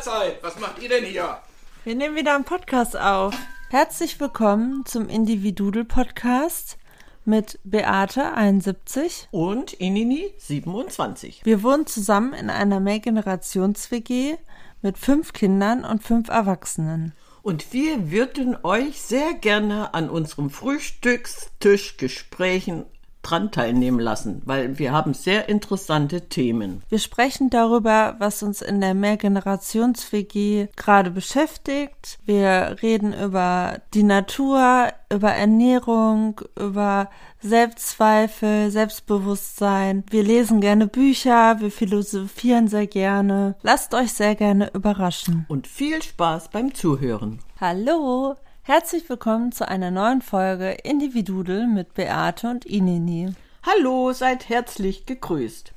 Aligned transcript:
Mahlzeit. 0.00 0.42
Was 0.42 0.58
macht 0.58 0.82
ihr 0.82 0.88
denn 0.88 1.04
hier? 1.04 1.36
Wir 1.84 1.94
nehmen 1.94 2.16
wieder 2.16 2.34
einen 2.34 2.44
Podcast 2.44 2.96
auf. 2.96 3.36
Herzlich 3.68 4.18
willkommen 4.18 4.86
zum 4.86 5.10
Individudel 5.10 5.84
Podcast 5.84 6.78
mit 7.26 7.60
Beate 7.64 8.32
71 8.32 9.28
und 9.30 9.74
Inini 9.74 10.32
27. 10.38 11.42
Wir 11.44 11.62
wohnen 11.62 11.86
zusammen 11.86 12.32
in 12.32 12.48
einer 12.48 12.80
Mehrgenerations-WG 12.80 14.38
mit 14.80 14.96
fünf 14.96 15.34
Kindern 15.34 15.84
und 15.84 16.02
fünf 16.02 16.30
Erwachsenen. 16.30 17.12
Und 17.42 17.74
wir 17.74 18.10
würden 18.10 18.56
euch 18.62 19.02
sehr 19.02 19.34
gerne 19.34 19.92
an 19.92 20.08
unserem 20.08 20.48
Frühstückstischgesprächen 20.48 22.86
dran 23.22 23.50
teilnehmen 23.50 24.00
lassen, 24.00 24.42
weil 24.44 24.78
wir 24.78 24.92
haben 24.92 25.14
sehr 25.14 25.48
interessante 25.48 26.28
Themen. 26.28 26.82
Wir 26.88 26.98
sprechen 26.98 27.50
darüber, 27.50 28.16
was 28.18 28.42
uns 28.42 28.62
in 28.62 28.80
der 28.80 28.94
Mehrgenerations-WG 28.94 30.68
gerade 30.76 31.10
beschäftigt. 31.10 32.18
Wir 32.24 32.76
reden 32.82 33.12
über 33.12 33.80
die 33.94 34.02
Natur, 34.02 34.88
über 35.12 35.32
Ernährung, 35.32 36.40
über 36.58 37.10
Selbstzweifel, 37.40 38.70
Selbstbewusstsein. 38.70 40.04
Wir 40.10 40.22
lesen 40.22 40.60
gerne 40.60 40.86
Bücher, 40.86 41.60
wir 41.60 41.70
philosophieren 41.70 42.68
sehr 42.68 42.86
gerne. 42.86 43.56
Lasst 43.62 43.94
euch 43.94 44.12
sehr 44.12 44.34
gerne 44.34 44.70
überraschen. 44.72 45.46
Und 45.48 45.66
viel 45.66 46.02
Spaß 46.02 46.50
beim 46.50 46.74
Zuhören. 46.74 47.40
Hallo! 47.60 48.36
Herzlich 48.62 49.08
willkommen 49.08 49.52
zu 49.52 49.66
einer 49.66 49.90
neuen 49.90 50.20
Folge 50.20 50.72
Individudel 50.72 51.66
mit 51.66 51.94
Beate 51.94 52.50
und 52.50 52.66
Inini. 52.66 53.32
Hallo, 53.64 54.12
seid 54.12 54.50
herzlich 54.50 55.06
gegrüßt. 55.06 55.72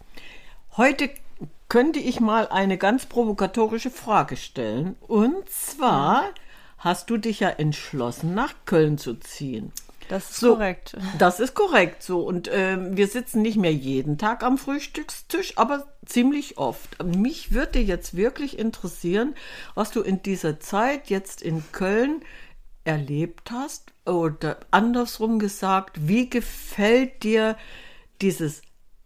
Heute 0.75 1.09
könnte 1.69 1.99
ich 1.99 2.19
mal 2.19 2.49
eine 2.49 2.77
ganz 2.77 3.05
provokatorische 3.05 3.89
Frage 3.89 4.35
stellen. 4.35 4.97
Und 4.99 5.49
zwar 5.49 6.25
hast 6.77 7.09
du 7.09 7.15
dich 7.17 7.39
ja 7.39 7.49
entschlossen, 7.49 8.35
nach 8.35 8.53
Köln 8.65 8.97
zu 8.97 9.15
ziehen. 9.15 9.71
Das 10.09 10.31
ist 10.31 10.41
so, 10.41 10.55
korrekt. 10.55 10.97
Das 11.17 11.39
ist 11.39 11.53
korrekt 11.53 12.03
so. 12.03 12.19
Und 12.19 12.49
äh, 12.49 12.77
wir 12.97 13.07
sitzen 13.07 13.41
nicht 13.41 13.57
mehr 13.57 13.73
jeden 13.73 14.17
Tag 14.17 14.43
am 14.43 14.57
Frühstückstisch, 14.57 15.57
aber 15.57 15.87
ziemlich 16.05 16.57
oft. 16.57 17.01
Mich 17.01 17.53
würde 17.53 17.79
jetzt 17.79 18.17
wirklich 18.17 18.59
interessieren, 18.59 19.35
was 19.73 19.91
du 19.91 20.01
in 20.01 20.21
dieser 20.21 20.59
Zeit 20.59 21.09
jetzt 21.09 21.41
in 21.41 21.63
Köln 21.71 22.21
erlebt 22.83 23.51
hast? 23.51 23.93
Oder 24.05 24.57
andersrum 24.71 25.39
gesagt, 25.39 26.07
wie 26.07 26.29
gefällt 26.29 27.23
dir 27.23 27.57
dieses 28.21 28.61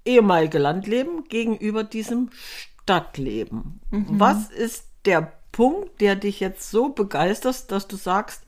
ehemalige 0.06 0.58
Landleben 0.58 1.26
gegenüber 1.26 1.84
diesem 1.84 2.30
Stadtleben? 2.32 3.80
Mhm. 3.92 4.20
Was 4.20 4.50
ist 4.50 4.86
der 5.06 5.34
Punkt, 5.52 6.02
der 6.02 6.16
dich 6.16 6.40
jetzt 6.40 6.70
so 6.70 6.90
begeistert, 6.90 7.72
dass 7.72 7.88
du 7.88 7.96
sagst, 7.96 8.44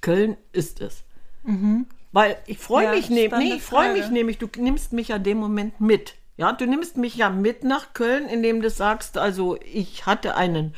Köln 0.00 0.36
ist 0.52 0.80
es? 0.80 1.04
Mhm. 1.44 1.86
Weil 2.12 2.38
ich 2.46 2.58
freue 2.58 2.86
ja, 2.86 2.90
mich, 2.92 3.10
ne 3.10 3.28
nee, 3.36 3.54
ich 3.54 3.62
freue 3.62 3.92
mich 3.92 4.10
nämlich, 4.10 4.38
du 4.38 4.48
nimmst 4.56 4.92
mich 4.92 5.08
ja 5.08 5.18
dem 5.18 5.38
Moment 5.38 5.80
mit. 5.80 6.14
Ja, 6.36 6.52
du 6.52 6.66
nimmst 6.66 6.96
mich 6.96 7.16
ja 7.16 7.30
mit 7.30 7.64
nach 7.64 7.94
Köln, 7.94 8.28
indem 8.28 8.60
du 8.60 8.70
sagst, 8.70 9.18
also 9.18 9.58
ich 9.62 10.06
hatte 10.06 10.36
einen, 10.36 10.74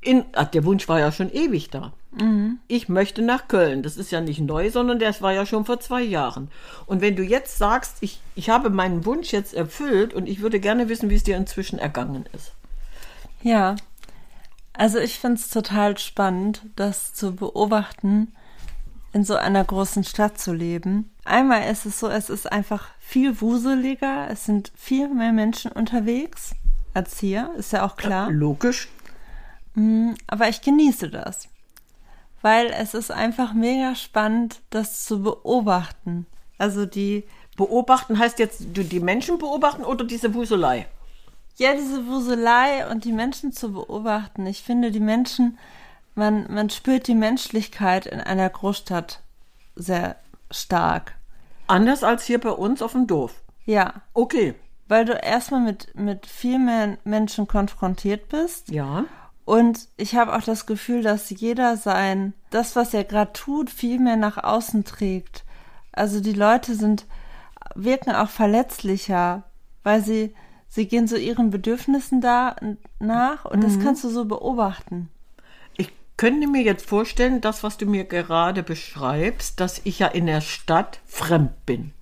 in, 0.00 0.24
ach, 0.32 0.48
der 0.48 0.64
Wunsch 0.64 0.88
war 0.88 1.00
ja 1.00 1.12
schon 1.12 1.32
ewig 1.32 1.70
da. 1.70 1.92
Mhm. 2.12 2.58
Ich 2.68 2.88
möchte 2.88 3.22
nach 3.22 3.48
Köln. 3.48 3.82
Das 3.82 3.96
ist 3.96 4.10
ja 4.10 4.20
nicht 4.20 4.40
neu, 4.40 4.70
sondern 4.70 4.98
das 4.98 5.20
war 5.20 5.32
ja 5.32 5.44
schon 5.46 5.64
vor 5.64 5.80
zwei 5.80 6.02
Jahren. 6.02 6.50
Und 6.86 7.00
wenn 7.00 7.16
du 7.16 7.22
jetzt 7.22 7.58
sagst, 7.58 7.96
ich, 8.00 8.20
ich 8.34 8.50
habe 8.50 8.70
meinen 8.70 9.04
Wunsch 9.04 9.32
jetzt 9.32 9.54
erfüllt 9.54 10.14
und 10.14 10.26
ich 10.26 10.40
würde 10.40 10.60
gerne 10.60 10.88
wissen, 10.88 11.10
wie 11.10 11.16
es 11.16 11.24
dir 11.24 11.36
inzwischen 11.36 11.78
ergangen 11.78 12.24
ist. 12.32 12.52
Ja, 13.42 13.76
also 14.72 14.98
ich 14.98 15.18
finde 15.18 15.40
es 15.40 15.48
total 15.48 15.98
spannend, 15.98 16.62
das 16.76 17.14
zu 17.14 17.34
beobachten, 17.34 18.32
in 19.12 19.24
so 19.24 19.36
einer 19.36 19.64
großen 19.64 20.04
Stadt 20.04 20.38
zu 20.38 20.52
leben. 20.52 21.10
Einmal 21.24 21.70
ist 21.70 21.86
es 21.86 21.98
so, 21.98 22.08
es 22.08 22.30
ist 22.30 22.50
einfach 22.50 22.88
viel 23.00 23.40
wuseliger, 23.40 24.28
es 24.30 24.44
sind 24.44 24.72
viel 24.76 25.08
mehr 25.08 25.32
Menschen 25.32 25.72
unterwegs 25.72 26.54
als 26.94 27.18
hier, 27.18 27.50
ist 27.56 27.72
ja 27.72 27.84
auch 27.84 27.96
klar. 27.96 28.28
Ja, 28.28 28.34
logisch. 28.34 28.88
Mm, 29.74 30.12
aber 30.26 30.48
ich 30.48 30.62
genieße 30.62 31.10
das 31.10 31.48
weil 32.42 32.70
es 32.70 32.94
ist 32.94 33.10
einfach 33.10 33.52
mega 33.52 33.94
spannend, 33.94 34.60
das 34.70 35.04
zu 35.04 35.22
beobachten. 35.22 36.26
Also 36.58 36.86
die 36.86 37.24
beobachten 37.56 38.18
heißt 38.18 38.38
jetzt 38.38 38.66
du 38.72 38.84
die 38.84 39.00
Menschen 39.00 39.38
beobachten 39.38 39.84
oder 39.84 40.04
diese 40.04 40.34
Wuselei? 40.34 40.86
Ja, 41.56 41.74
diese 41.74 42.06
Wuselei 42.06 42.88
und 42.88 43.04
die 43.04 43.12
Menschen 43.12 43.52
zu 43.52 43.72
beobachten. 43.72 44.46
Ich 44.46 44.62
finde 44.62 44.92
die 44.92 45.00
Menschen, 45.00 45.58
man, 46.14 46.46
man 46.52 46.70
spürt 46.70 47.08
die 47.08 47.16
Menschlichkeit 47.16 48.06
in 48.06 48.20
einer 48.20 48.48
Großstadt 48.48 49.20
sehr 49.74 50.16
stark. 50.50 51.14
Anders 51.66 52.04
als 52.04 52.24
hier 52.24 52.40
bei 52.40 52.50
uns 52.50 52.80
auf 52.80 52.92
dem 52.92 53.06
Dorf. 53.06 53.42
Ja. 53.64 53.94
Okay. 54.14 54.54
Weil 54.86 55.04
du 55.04 55.12
erstmal 55.12 55.60
mit, 55.60 55.94
mit 55.94 56.26
viel 56.26 56.58
mehr 56.58 56.96
Menschen 57.04 57.46
konfrontiert 57.46 58.28
bist. 58.28 58.70
Ja. 58.70 59.04
Und 59.48 59.88
ich 59.96 60.14
habe 60.14 60.36
auch 60.36 60.42
das 60.42 60.66
Gefühl, 60.66 61.00
dass 61.00 61.30
jeder 61.30 61.78
sein, 61.78 62.34
das, 62.50 62.76
was 62.76 62.92
er 62.92 63.04
gerade 63.04 63.32
tut, 63.32 63.70
viel 63.70 63.98
mehr 63.98 64.16
nach 64.16 64.36
außen 64.36 64.84
trägt. 64.84 65.42
Also 65.90 66.20
die 66.20 66.34
Leute 66.34 66.74
sind, 66.74 67.06
wirken 67.74 68.10
auch 68.10 68.28
verletzlicher, 68.28 69.44
weil 69.84 70.02
sie, 70.02 70.34
sie 70.68 70.86
gehen 70.86 71.08
so 71.08 71.16
ihren 71.16 71.48
Bedürfnissen 71.48 72.20
da 72.20 72.56
nach 73.00 73.46
und 73.46 73.60
mhm. 73.60 73.62
das 73.62 73.80
kannst 73.80 74.04
du 74.04 74.10
so 74.10 74.26
beobachten. 74.26 75.08
Ich 75.78 75.90
könnte 76.18 76.46
mir 76.46 76.60
jetzt 76.60 76.86
vorstellen, 76.86 77.40
das, 77.40 77.62
was 77.62 77.78
du 77.78 77.86
mir 77.86 78.04
gerade 78.04 78.62
beschreibst, 78.62 79.60
dass 79.60 79.80
ich 79.84 80.00
ja 80.00 80.08
in 80.08 80.26
der 80.26 80.42
Stadt 80.42 81.00
fremd 81.06 81.64
bin. 81.64 81.94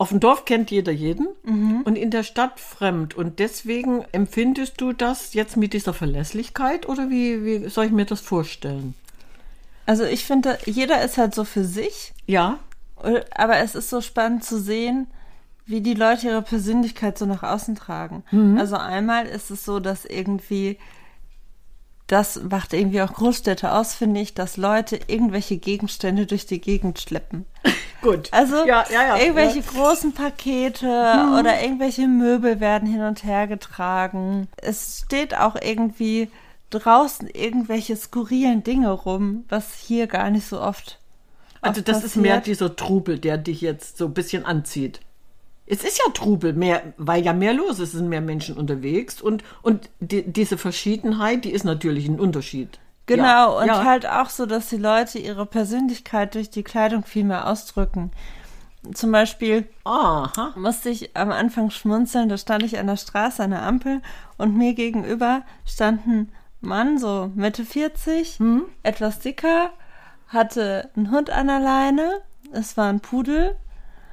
Auf 0.00 0.08
dem 0.08 0.20
Dorf 0.20 0.46
kennt 0.46 0.70
jeder 0.70 0.92
jeden 0.92 1.28
mhm. 1.42 1.82
und 1.82 1.94
in 1.96 2.10
der 2.10 2.22
Stadt 2.22 2.58
fremd. 2.58 3.14
Und 3.14 3.38
deswegen 3.38 4.02
empfindest 4.12 4.80
du 4.80 4.94
das 4.94 5.34
jetzt 5.34 5.58
mit 5.58 5.74
dieser 5.74 5.92
Verlässlichkeit 5.92 6.88
oder 6.88 7.10
wie, 7.10 7.44
wie 7.44 7.68
soll 7.68 7.84
ich 7.84 7.92
mir 7.92 8.06
das 8.06 8.20
vorstellen? 8.20 8.94
Also 9.84 10.04
ich 10.04 10.24
finde, 10.24 10.56
jeder 10.64 11.04
ist 11.04 11.18
halt 11.18 11.34
so 11.34 11.44
für 11.44 11.66
sich. 11.66 12.14
Ja. 12.24 12.60
Aber 12.96 13.58
es 13.58 13.74
ist 13.74 13.90
so 13.90 14.00
spannend 14.00 14.42
zu 14.42 14.58
sehen, 14.58 15.06
wie 15.66 15.82
die 15.82 15.92
Leute 15.92 16.28
ihre 16.28 16.40
Persönlichkeit 16.40 17.18
so 17.18 17.26
nach 17.26 17.42
außen 17.42 17.74
tragen. 17.74 18.24
Mhm. 18.30 18.56
Also 18.56 18.76
einmal 18.76 19.26
ist 19.26 19.50
es 19.50 19.66
so, 19.66 19.80
dass 19.80 20.06
irgendwie 20.06 20.78
das 22.06 22.42
macht 22.42 22.72
irgendwie 22.72 23.02
auch 23.02 23.12
Großstädte 23.12 23.70
aus, 23.70 23.92
finde 23.92 24.20
ich, 24.20 24.32
dass 24.32 24.56
Leute 24.56 24.98
irgendwelche 25.08 25.58
Gegenstände 25.58 26.24
durch 26.24 26.46
die 26.46 26.62
Gegend 26.62 27.00
schleppen. 27.00 27.44
Gut. 28.02 28.28
Also 28.32 28.66
ja, 28.66 28.84
ja, 28.90 29.02
ja, 29.08 29.16
irgendwelche 29.18 29.62
großen 29.62 30.12
Pakete 30.12 30.86
hm. 30.86 31.34
oder 31.34 31.62
irgendwelche 31.62 32.08
Möbel 32.08 32.60
werden 32.60 32.88
hin 32.88 33.02
und 33.02 33.24
her 33.24 33.46
getragen. 33.46 34.48
Es 34.56 35.02
steht 35.04 35.36
auch 35.36 35.56
irgendwie 35.60 36.28
draußen 36.70 37.28
irgendwelche 37.28 37.96
skurrilen 37.96 38.62
Dinge 38.62 38.90
rum, 38.90 39.44
was 39.48 39.74
hier 39.74 40.06
gar 40.06 40.30
nicht 40.30 40.46
so 40.46 40.60
oft. 40.60 40.98
Also 41.60 41.80
das 41.80 41.96
passiert. 41.96 42.04
ist 42.04 42.16
mehr 42.16 42.40
dieser 42.40 42.74
Trubel, 42.74 43.18
der 43.18 43.36
dich 43.36 43.60
jetzt 43.60 43.98
so 43.98 44.06
ein 44.06 44.14
bisschen 44.14 44.44
anzieht. 44.44 45.00
Es 45.66 45.84
ist 45.84 45.98
ja 45.98 46.12
Trubel, 46.12 46.52
mehr, 46.52 46.94
weil 46.96 47.24
ja 47.24 47.32
mehr 47.32 47.52
los 47.52 47.72
ist, 47.72 47.80
es 47.80 47.92
sind 47.92 48.08
mehr 48.08 48.20
Menschen 48.20 48.56
unterwegs 48.56 49.20
und, 49.20 49.44
und 49.62 49.88
die, 50.00 50.22
diese 50.24 50.58
Verschiedenheit, 50.58 51.44
die 51.44 51.52
ist 51.52 51.64
natürlich 51.64 52.08
ein 52.08 52.18
Unterschied. 52.18 52.80
Genau, 53.10 53.24
ja, 53.24 53.44
und 53.46 53.66
ja. 53.66 53.84
halt 53.84 54.06
auch 54.06 54.28
so, 54.28 54.46
dass 54.46 54.68
die 54.68 54.76
Leute 54.76 55.18
ihre 55.18 55.44
Persönlichkeit 55.44 56.36
durch 56.36 56.48
die 56.48 56.62
Kleidung 56.62 57.02
viel 57.02 57.24
mehr 57.24 57.48
ausdrücken. 57.48 58.12
Zum 58.94 59.10
Beispiel 59.10 59.68
Aha. 59.84 60.52
musste 60.56 60.90
ich 60.90 61.16
am 61.16 61.32
Anfang 61.32 61.70
schmunzeln, 61.70 62.28
da 62.28 62.38
stand 62.38 62.62
ich 62.62 62.78
an 62.78 62.86
der 62.86 62.96
Straße 62.96 63.42
an 63.42 63.50
der 63.50 63.62
Ampel 63.62 64.00
und 64.38 64.56
mir 64.56 64.74
gegenüber 64.74 65.42
stand 65.66 66.06
ein 66.06 66.32
Mann, 66.60 66.98
so 66.98 67.32
Mitte 67.34 67.64
40, 67.64 68.38
hm? 68.38 68.62
etwas 68.84 69.18
dicker, 69.18 69.70
hatte 70.28 70.88
einen 70.94 71.10
Hund 71.10 71.30
an 71.30 71.48
der 71.48 71.58
Leine, 71.58 72.20
es 72.52 72.76
war 72.76 72.88
ein 72.88 73.00
Pudel 73.00 73.56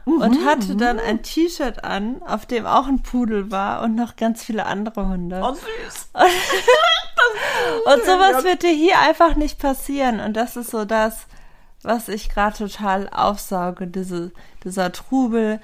und 0.05 0.43
hatte 0.45 0.75
dann 0.75 0.99
ein 0.99 1.21
T-Shirt 1.21 1.83
an, 1.83 2.21
auf 2.23 2.45
dem 2.47 2.65
auch 2.65 2.87
ein 2.87 3.03
Pudel 3.03 3.51
war 3.51 3.83
und 3.83 3.95
noch 3.95 4.15
ganz 4.15 4.43
viele 4.43 4.65
andere 4.65 5.07
Hunde. 5.07 5.41
Oh, 5.43 5.53
süß. 5.53 6.09
und 7.85 8.05
sowas 8.05 8.43
wird 8.43 8.63
dir 8.63 8.71
hier 8.71 8.99
einfach 8.99 9.35
nicht 9.35 9.59
passieren. 9.59 10.19
Und 10.19 10.33
das 10.33 10.55
ist 10.55 10.71
so 10.71 10.85
das, 10.85 11.27
was 11.83 12.09
ich 12.09 12.29
gerade 12.29 12.57
total 12.57 13.09
aufsauge, 13.09 13.87
diese, 13.87 14.31
dieser 14.63 14.91
Trubel, 14.91 15.59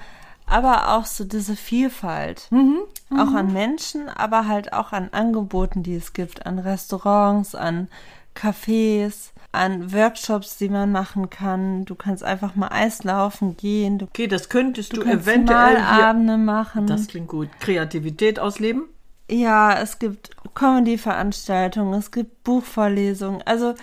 aber 0.46 0.94
auch 0.94 1.06
so 1.06 1.24
diese 1.24 1.56
Vielfalt. 1.56 2.48
Mhm. 2.50 2.80
Mhm. 3.10 3.20
Auch 3.20 3.34
an 3.34 3.52
Menschen, 3.52 4.08
aber 4.08 4.46
halt 4.46 4.72
auch 4.72 4.92
an 4.92 5.08
Angeboten, 5.12 5.82
die 5.82 5.96
es 5.96 6.12
gibt, 6.12 6.46
an 6.46 6.58
Restaurants, 6.58 7.54
an 7.54 7.88
Cafés 8.34 9.30
an 9.54 9.92
Workshops, 9.92 10.56
die 10.56 10.68
man 10.68 10.92
machen 10.92 11.30
kann. 11.30 11.84
Du 11.84 11.94
kannst 11.94 12.24
einfach 12.24 12.56
mal 12.56 12.68
Eislaufen 12.68 13.56
gehen. 13.56 13.98
Du, 13.98 14.06
okay, 14.06 14.26
das 14.26 14.48
könntest 14.48 14.92
du, 14.96 15.02
du 15.02 15.10
eventuell 15.10 15.76
hier, 15.76 16.06
Abende 16.06 16.36
machen. 16.36 16.86
Das 16.86 17.06
klingt 17.06 17.28
gut. 17.28 17.48
Kreativität 17.60 18.38
ausleben? 18.38 18.88
Ja, 19.30 19.78
es 19.80 19.98
gibt 19.98 20.30
Comedy-Veranstaltungen, 20.54 21.94
es 21.98 22.10
gibt 22.10 22.44
Buchvorlesungen. 22.44 23.42
Also 23.46 23.74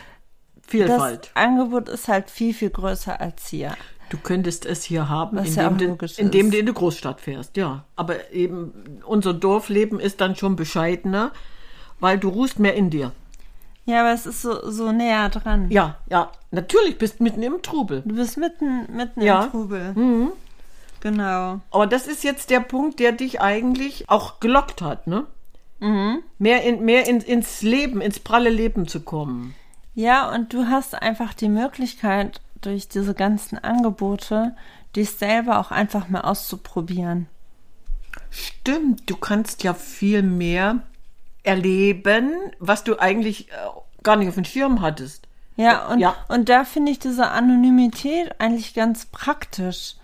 Vielfalt. 0.67 1.31
das 1.33 1.43
Angebot 1.43 1.89
ist 1.89 2.07
halt 2.07 2.29
viel, 2.29 2.53
viel 2.53 2.69
größer 2.69 3.19
als 3.19 3.47
hier. 3.47 3.75
Du 4.09 4.17
könntest 4.17 4.65
es 4.65 4.83
hier 4.83 5.07
haben, 5.09 5.38
Was 5.38 5.55
ja 5.55 5.67
indem, 5.67 5.93
auch 5.93 5.97
du, 5.97 6.07
indem 6.17 6.51
du 6.51 6.57
in 6.57 6.65
die 6.65 6.73
Großstadt 6.73 7.21
fährst, 7.21 7.55
ja. 7.57 7.85
Aber 7.95 8.31
eben 8.33 9.01
unser 9.05 9.33
Dorfleben 9.33 9.99
ist 9.99 10.19
dann 10.21 10.35
schon 10.35 10.55
bescheidener, 10.55 11.31
weil 11.99 12.17
du 12.19 12.29
ruhst 12.29 12.59
mehr 12.59 12.75
in 12.75 12.89
dir. 12.89 13.13
Ja, 13.85 14.01
aber 14.01 14.13
es 14.13 14.25
ist 14.25 14.41
so, 14.41 14.69
so 14.69 14.91
näher 14.91 15.29
dran. 15.29 15.71
Ja, 15.71 15.97
ja, 16.09 16.31
natürlich 16.51 16.97
bist 16.97 17.19
mitten 17.19 17.41
im 17.41 17.61
Trubel. 17.61 18.03
Du 18.05 18.15
bist 18.15 18.37
mitten, 18.37 18.85
mitten 18.95 19.21
Ja. 19.21 19.39
Mhm. 19.39 19.45
im 19.45 19.51
Trubel. 19.51 19.95
Genau. 21.01 21.59
Aber 21.71 21.88
das 21.88 22.07
ist 22.07 22.24
jetzt 22.24 22.50
der 22.50 22.59
Punkt, 22.62 23.00
der 23.00 23.12
dich 23.12 23.42
eigentlich 23.42 24.09
auch 24.09 24.39
gelockt 24.39 24.81
hat, 24.81 25.07
ne? 25.07 25.25
Mehr, 26.38 26.63
in, 26.63 26.86
mehr 26.86 27.07
in, 27.07 27.21
ins 27.21 27.63
Leben, 27.63 28.01
ins 28.01 28.19
pralle 28.19 28.51
Leben 28.51 28.88
zu 28.88 29.01
kommen. 29.01 29.56
Ja, 29.95 30.31
und 30.31 30.53
du 30.53 30.68
hast 30.68 30.94
einfach 30.94 31.33
die 31.33 31.50
Möglichkeit, 31.50 32.39
durch 32.62 32.88
diese 32.88 33.15
ganzen 33.15 33.57
Angebote, 33.57 34.56
dich 34.95 35.09
selber 35.12 35.59
auch 35.59 35.71
einfach 35.71 36.07
mal 36.07 36.21
auszuprobieren. 36.21 37.27
Stimmt, 38.30 39.09
du 39.09 39.15
kannst 39.15 39.63
ja 39.63 39.74
viel 39.74 40.21
mehr 40.21 40.83
erleben, 41.44 42.31
was 42.59 42.83
du 42.83 43.00
eigentlich 43.00 43.50
äh, 43.50 43.54
gar 44.04 44.18
nicht 44.18 44.30
auf 44.30 44.36
dem 44.36 44.45
Schirm 44.45 44.81
hattest. 44.81 45.27
Ja, 45.56 45.88
und, 45.88 46.00
Ja. 46.00 46.15
und 46.27 46.50
da 46.50 46.63
finde 46.63 46.92
ich 46.92 47.00
diese 47.00 47.30
Anonymität 47.30 48.39
eigentlich 48.39 48.74
ganz 48.75 49.06
praktisch. 49.07 49.95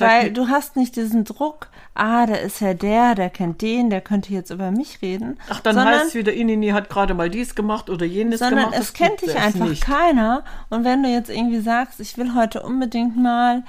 Weil 0.00 0.32
du 0.32 0.48
hast 0.48 0.76
nicht 0.76 0.96
diesen 0.96 1.24
Druck, 1.24 1.68
ah, 1.94 2.26
da 2.26 2.34
ist 2.34 2.60
ja 2.60 2.74
der, 2.74 3.14
der 3.14 3.30
kennt 3.30 3.62
den, 3.62 3.90
der 3.90 4.00
könnte 4.00 4.32
jetzt 4.32 4.50
über 4.50 4.70
mich 4.70 5.00
reden. 5.02 5.38
Ach, 5.48 5.60
dann 5.60 5.74
sondern, 5.76 5.94
heißt 5.94 6.06
es 6.08 6.14
wieder, 6.14 6.32
Inini 6.32 6.68
hat 6.68 6.88
gerade 6.88 7.14
mal 7.14 7.30
dies 7.30 7.54
gemacht 7.54 7.88
oder 7.90 8.04
jenes 8.06 8.40
sondern 8.40 8.58
gemacht. 8.70 8.74
es 8.74 8.86
Das 8.88 8.92
kennt 8.94 9.22
dich 9.22 9.30
es 9.30 9.36
einfach 9.36 9.68
nicht. 9.68 9.82
keiner. 9.82 10.44
Und 10.70 10.84
wenn 10.84 11.02
du 11.02 11.08
jetzt 11.08 11.30
irgendwie 11.30 11.60
sagst, 11.60 12.00
ich 12.00 12.16
will 12.18 12.34
heute 12.34 12.62
unbedingt 12.62 13.16
mal 13.16 13.62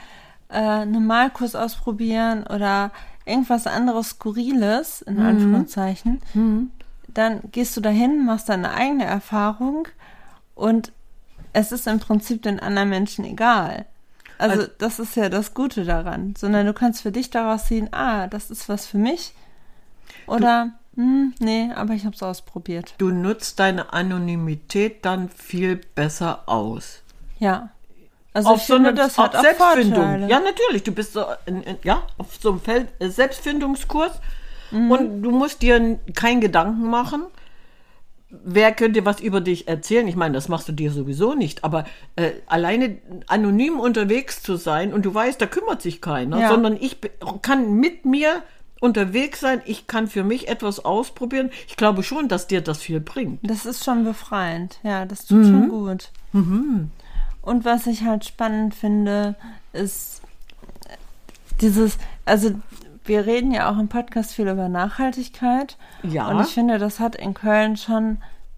äh, 0.50 0.58
einen 0.60 1.06
Malkurs 1.06 1.56
ausprobieren 1.56 2.46
oder 2.48 2.92
irgendwas 3.26 3.68
anderes 3.68 4.12
Skurriles, 4.12 5.02
in 5.02 5.16
Mhm. 5.16 5.26
Anführungszeichen, 5.26 6.22
dann 7.08 7.42
gehst 7.52 7.76
du 7.76 7.82
dahin, 7.82 8.26
machst 8.26 8.48
deine 8.50 8.72
eigene 8.72 9.06
Erfahrung 9.06 9.88
und 10.56 10.92
es 11.54 11.72
ist 11.72 11.88
im 11.88 12.00
Prinzip 12.00 12.42
den 12.44 12.60
anderen 12.60 12.90
Menschen 12.90 13.26
egal. 13.26 13.86
Also, 14.38 14.62
Also- 14.62 14.72
das 14.78 15.00
ist 15.00 15.16
ja 15.16 15.30
das 15.30 15.54
Gute 15.54 15.84
daran, 15.86 16.34
sondern 16.38 16.66
du 16.66 16.74
kannst 16.74 17.02
für 17.02 17.12
dich 17.12 17.30
daraus 17.30 17.66
ziehen, 17.66 17.90
ah, 17.92 18.28
das 18.28 18.52
ist 18.52 18.70
was 18.70 18.86
für 18.86 18.98
mich 18.98 19.34
oder 20.28 20.72
hm, 20.96 21.34
nee, 21.40 21.70
aber 21.76 21.94
ich 21.94 22.06
habe 22.06 22.16
es 22.16 22.24
ausprobiert. 22.24 22.94
Du 22.98 23.10
nutzt 23.10 23.60
deine 23.60 23.94
Anonymität 23.94 25.06
dann 25.06 25.30
viel 25.30 25.76
besser 25.96 26.44
aus. 26.48 27.02
Ja. 27.40 27.70
Also 28.34 28.56
ich 28.56 28.64
finde, 28.64 28.94
das 28.94 29.18
hat 29.18 29.36
auch 29.36 29.44
Vorteile. 29.44 30.28
Ja, 30.28 30.40
natürlich. 30.40 30.84
Du 30.84 30.92
bist 30.92 31.14
so 31.14 31.26
in, 31.46 31.64
in, 31.64 31.78
ja, 31.84 32.04
auf 32.18 32.36
so 32.40 32.50
einem 32.52 32.62
Feld, 32.62 32.88
äh, 33.00 33.10
Selbstfindungskurs 33.10 34.12
Mhm. 34.72 34.92
und 34.92 35.22
du 35.24 35.32
musst 35.32 35.62
dir 35.62 35.98
keinen 36.14 36.42
Gedanken 36.42 36.90
machen. 36.90 37.24
Wer 38.30 38.74
könnte 38.74 39.06
was 39.06 39.22
über 39.22 39.40
dich 39.40 39.70
erzählen? 39.70 40.06
Ich 40.08 40.18
meine, 40.18 40.34
das 40.34 40.50
machst 40.50 40.68
du 40.68 40.74
dir 40.74 40.92
sowieso 40.92 41.34
nicht, 41.34 41.64
aber 41.64 41.86
äh, 42.18 42.32
alleine 42.48 42.98
anonym 43.28 43.80
unterwegs 43.80 44.44
zu 44.44 44.58
sein 44.58 44.94
und 44.94 45.06
du 45.06 45.14
weißt, 45.14 45.40
da 45.42 45.46
kümmert 45.46 45.82
sich 45.82 46.02
keiner, 46.02 46.40
Ja. 46.42 46.50
sondern 46.50 46.76
ich 46.76 46.98
kann 47.42 47.76
mit 47.76 48.06
mir 48.06 48.44
unterwegs 48.82 49.40
sein, 49.40 49.62
ich 49.66 49.88
kann 49.88 50.08
für 50.08 50.24
mich 50.26 50.50
etwas 50.50 50.84
ausprobieren. 50.84 51.52
Ich 51.68 51.78
glaube 51.78 52.04
schon, 52.04 52.28
dass 52.28 52.48
dir 52.48 52.60
das 52.62 52.80
viel 52.80 53.00
bringt. 53.00 53.40
Das 53.44 53.66
ist 53.66 53.84
schon 53.86 54.04
befreiend. 54.04 54.78
Ja, 54.84 55.06
das 55.06 55.26
tut 55.26 55.46
schon 55.46 55.70
gut. 55.70 56.12
Und 56.34 57.64
was 57.66 57.88
ich 57.88 58.04
halt 58.04 58.26
spannend 58.26 58.76
finde, 58.76 59.36
ist 59.72 60.22
dieses, 61.62 61.98
also 62.26 62.52
wir 63.08 63.26
reden 63.26 63.52
ja 63.52 63.70
auch 63.72 63.78
im 63.78 63.88
Podcast 63.88 64.34
viel 64.34 64.48
über 64.48 64.70
Nachhaltigkeit. 64.70 65.78
Ja. 66.04 66.28
Und 66.28 66.42
ich 66.42 66.54
finde, 66.54 66.78
das 66.78 67.00
hat 67.00 67.16
in 67.16 67.34
Köln 67.34 67.78
schon 67.78 68.18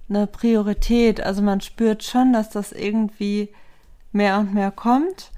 eine 0.09 0.27
Priorität. 0.27 1.21
Also 1.21 1.41
man 1.41 1.61
spürt 1.61 2.03
schon, 2.03 2.33
dass 2.33 2.49
das 2.49 2.71
irgendwie 2.71 3.49
mehr 4.11 4.39
und 4.39 4.53
mehr 4.53 4.71
kommt 4.71 5.31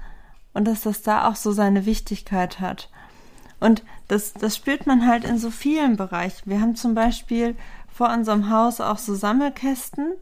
und 0.54 0.66
dass 0.66 0.82
das 0.82 1.02
da 1.02 1.28
auch 1.28 1.36
so 1.36 1.52
seine 1.52 1.84
Wichtigkeit 1.86 2.60
hat. 2.60 2.88
Und 3.60 3.82
das, 4.08 4.32
das 4.34 4.56
spürt 4.56 4.86
man 4.86 5.06
halt 5.06 5.24
in 5.24 5.38
so 5.38 5.50
vielen 5.50 5.96
Bereichen. 5.96 6.50
Wir 6.50 6.60
haben 6.60 6.74
zum 6.74 6.94
Beispiel 6.94 7.54
vor 7.88 8.10
unserem 8.10 8.50
Haus 8.50 8.80
auch 8.80 8.98
so 8.98 9.14
Sammelkästen, 9.14 10.14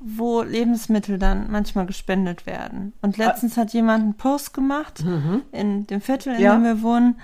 wo 0.00 0.42
Lebensmittel 0.42 1.18
dann 1.18 1.50
manchmal 1.50 1.86
gespendet 1.86 2.46
werden. 2.46 2.92
Und 3.02 3.16
letztens 3.16 3.56
hat 3.56 3.72
jemand 3.72 4.02
einen 4.04 4.14
Post 4.14 4.54
gemacht 4.54 5.04
in 5.52 5.86
dem 5.86 6.00
Viertel, 6.00 6.34
in 6.36 6.40
Ja. 6.40 6.54
dem 6.54 6.62
wir 6.64 6.82
wohnen, 6.82 7.18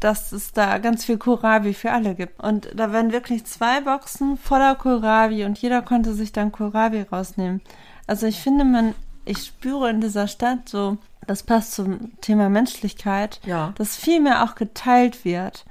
dass 0.00 0.32
es 0.32 0.52
da 0.52 0.78
ganz 0.78 1.04
viel 1.04 1.16
Kohlrabi 1.18 1.72
für 1.74 1.90
alle 1.92 2.14
gibt. 2.14 2.42
Und 2.42 2.68
da 2.74 2.92
waren 2.92 3.12
wirklich 3.12 3.44
zwei 3.46 3.80
Boxen 3.80 4.36
voller 4.36 4.74
Kohlrabi 4.74 5.44
und 5.44 5.58
jeder 5.58 5.82
konnte 5.82 6.12
sich 6.14 6.32
dann 6.32 6.52
Kohlrabi 6.52 7.02
rausnehmen. 7.10 7.62
Also 8.06 8.26
ich 8.26 8.40
finde, 8.40 8.64
man, 8.64 8.94
ich 9.24 9.38
spüre 9.44 9.88
in 9.90 10.00
dieser 10.00 10.28
Stadt 10.28 10.68
so, 10.68 10.98
das 11.26 11.42
passt 11.42 11.72
zum 11.72 12.20
Thema 12.20 12.50
Menschlichkeit, 12.50 13.40
Ja. 13.46 13.72
dass 13.76 13.96
viel 13.96 14.20
mehr 14.20 14.44
auch 14.44 14.54
geteilt 14.56 15.24
wird. 15.24 15.64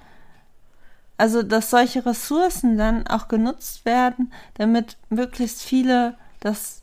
Also, 1.16 1.44
dass 1.44 1.70
solche 1.70 2.06
Ressourcen 2.08 2.76
dann 2.78 3.06
auch 3.06 3.28
genutzt 3.28 3.86
werden, 3.86 4.34
damit 4.56 4.98
möglichst 5.10 5.62
viele 5.62 6.16
das 6.40 6.82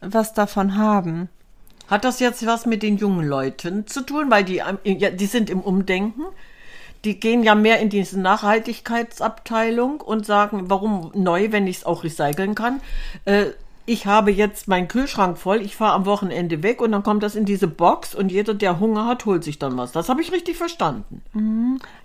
was 0.00 0.32
davon 0.32 0.76
haben. 0.76 1.28
Hat 1.88 2.04
das 2.04 2.20
jetzt 2.20 2.46
was 2.46 2.66
mit 2.66 2.82
den 2.82 2.96
jungen 2.96 3.26
Leuten 3.26 3.86
zu 3.86 4.00
tun? 4.02 4.30
Weil 4.30 4.44
die, 4.44 4.62
ja, 4.84 5.10
die 5.10 5.26
sind 5.26 5.50
im 5.50 5.60
Umdenken. 5.60 6.22
Die 7.04 7.20
gehen 7.20 7.42
ja 7.42 7.54
mehr 7.54 7.80
in 7.80 7.90
diese 7.90 8.18
Nachhaltigkeitsabteilung 8.20 10.00
und 10.00 10.24
sagen, 10.24 10.70
warum 10.70 11.10
neu, 11.14 11.52
wenn 11.52 11.66
ich 11.66 11.78
es 11.78 11.84
auch 11.86 12.02
recyceln 12.02 12.54
kann. 12.54 12.80
Äh, 13.26 13.46
ich 13.86 14.06
habe 14.06 14.30
jetzt 14.30 14.66
meinen 14.66 14.88
Kühlschrank 14.88 15.36
voll, 15.36 15.60
ich 15.60 15.76
fahre 15.76 15.92
am 15.92 16.06
Wochenende 16.06 16.62
weg 16.62 16.80
und 16.80 16.92
dann 16.92 17.02
kommt 17.02 17.22
das 17.22 17.34
in 17.34 17.44
diese 17.44 17.68
Box 17.68 18.14
und 18.14 18.32
jeder, 18.32 18.54
der 18.54 18.80
Hunger 18.80 19.04
hat, 19.04 19.26
holt 19.26 19.44
sich 19.44 19.58
dann 19.58 19.76
was. 19.76 19.92
Das 19.92 20.08
habe 20.08 20.22
ich 20.22 20.32
richtig 20.32 20.56
verstanden. 20.56 21.20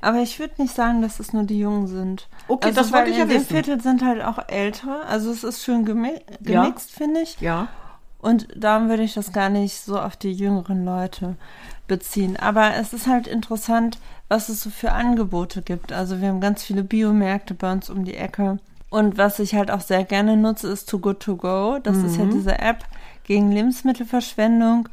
Aber 0.02 0.18
ich 0.18 0.40
würde 0.40 0.62
nicht 0.62 0.76
sagen, 0.76 1.02
dass 1.02 1.22
es 1.22 1.32
nur 1.32 1.44
die 1.44 1.58
Jungen 1.60 1.88
sind. 1.88 2.28
Okay, 2.50 2.68
also, 2.68 2.82
das 2.82 2.92
wollte 2.92 3.12
ich 3.12 3.16
ja 3.18 3.24
in 3.24 3.30
dem 3.30 3.38
wissen. 3.40 3.48
Viertel 3.48 3.80
sind 3.80 4.04
halt 4.04 4.22
auch 4.22 4.40
ältere. 4.50 5.06
Also 5.06 5.32
es 5.32 5.46
ist 5.46 5.64
schön 5.64 5.86
gemi 5.86 6.20
Ja. 6.46 6.64
gemixt, 6.64 6.92
finde 6.92 7.22
ich. 7.22 7.40
Ja. 7.40 7.70
Und 8.22 8.48
darum 8.56 8.90
würde 8.90 9.04
ich 9.04 9.14
das 9.14 9.32
gar 9.32 9.50
nicht 9.50 9.80
so 9.80 10.00
auf 10.00 10.18
die 10.18 10.34
jüngeren 10.34 10.84
Leute 10.84 11.36
beziehen. 11.88 12.38
Aber 12.38 12.76
es 12.76 12.94
ist 12.94 13.08
halt 13.08 13.28
interessant, 13.28 13.98
was 14.28 14.50
es 14.50 14.62
so 14.62 14.70
für 14.70 14.92
Angebote 14.92 15.62
gibt. 15.62 15.92
Also 15.94 16.22
wir 16.22 16.28
haben 16.28 16.42
ganz 16.42 16.64
viele 16.64 16.84
Biomärkte 16.84 17.54
bei 17.54 17.72
uns 17.72 17.90
um 17.90 18.04
die 18.06 18.16
Ecke. 18.16 18.60
Und 18.90 19.18
was 19.18 19.40
ich 19.40 19.56
halt 19.56 19.72
auch 19.72 19.82
sehr 19.82 20.04
gerne 20.04 20.36
nutze, 20.36 20.68
ist 20.68 20.90
Too 20.90 21.00
Good 21.00 21.22
To 21.22 21.36
Go. 21.36 21.80
Das 21.82 21.98
ist 21.98 22.18
ja 22.18 22.26
diese 22.26 22.60
App 22.60 22.84
gegen 23.24 23.52
Lebensmittelverschwendung. 23.52 24.90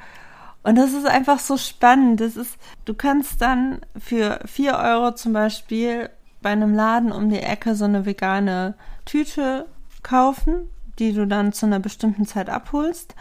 Und 0.62 0.76
das 0.76 0.92
ist 0.92 1.06
einfach 1.06 1.38
so 1.38 1.56
spannend. 1.56 2.20
Das 2.20 2.36
ist, 2.36 2.56
du 2.84 2.94
kannst 2.94 3.40
dann 3.40 3.80
für 3.98 4.40
4 4.44 4.76
Euro 4.76 5.14
zum 5.14 5.32
Beispiel 5.32 6.10
bei 6.42 6.50
einem 6.50 6.74
Laden 6.74 7.12
um 7.12 7.30
die 7.30 7.40
Ecke 7.40 7.74
so 7.74 7.86
eine 7.86 8.04
vegane 8.04 8.74
Tüte 9.04 9.66
kaufen, 10.02 10.68
die 10.98 11.12
du 11.12 11.26
dann 11.26 11.52
zu 11.52 11.66
einer 11.66 11.80
bestimmten 11.80 12.26
Zeit 12.26 12.48
abholst. 12.48 13.14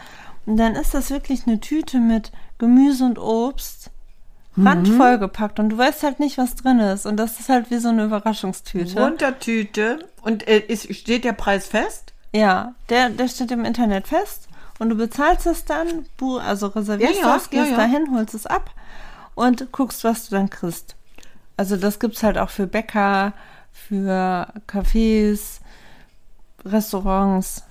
Und 0.46 0.56
dann 0.56 0.74
ist 0.74 0.94
das 0.94 1.10
wirklich 1.10 1.46
eine 1.46 1.60
Tüte 1.60 1.98
mit 1.98 2.32
Gemüse 2.58 3.04
und 3.04 3.18
Obst, 3.18 3.90
randvoll 4.56 5.18
gepackt. 5.18 5.58
Und 5.58 5.70
du 5.70 5.78
weißt 5.78 6.02
halt 6.02 6.20
nicht, 6.20 6.38
was 6.38 6.54
drin 6.54 6.78
ist. 6.78 7.06
Und 7.06 7.16
das 7.16 7.40
ist 7.40 7.48
halt 7.48 7.70
wie 7.70 7.78
so 7.78 7.88
eine 7.88 8.04
Überraschungstüte. 8.04 9.04
Untertüte. 9.04 9.98
Und 10.22 10.46
äh, 10.48 10.58
ist, 10.58 10.94
steht 10.94 11.24
der 11.24 11.32
Preis 11.32 11.66
fest? 11.66 12.12
Ja, 12.32 12.74
der, 12.88 13.10
der 13.10 13.28
steht 13.28 13.50
im 13.50 13.64
Internet 13.64 14.08
fest 14.08 14.48
und 14.78 14.90
du 14.90 14.96
bezahlst 14.96 15.46
es 15.46 15.64
dann, 15.64 16.06
also 16.40 16.66
reservierst 16.68 17.14
Ja, 17.14 17.20
ja, 17.20 17.34
das, 17.34 17.50
gehst 17.50 17.64
ja, 17.64 17.70
ja. 17.70 17.76
dahin, 17.76 18.14
holst 18.14 18.34
es 18.34 18.46
ab 18.46 18.70
und 19.34 19.72
guckst, 19.72 20.04
was 20.04 20.28
du 20.28 20.36
dann 20.36 20.50
kriegst. 20.50 20.96
Also 21.56 21.76
das 21.76 21.98
gibt's 21.98 22.22
halt 22.22 22.36
auch 22.36 22.50
für 22.50 22.66
Bäcker, 22.66 23.32
für 23.72 24.52
Cafés, 24.68 25.60
Restaurants. 26.72 27.62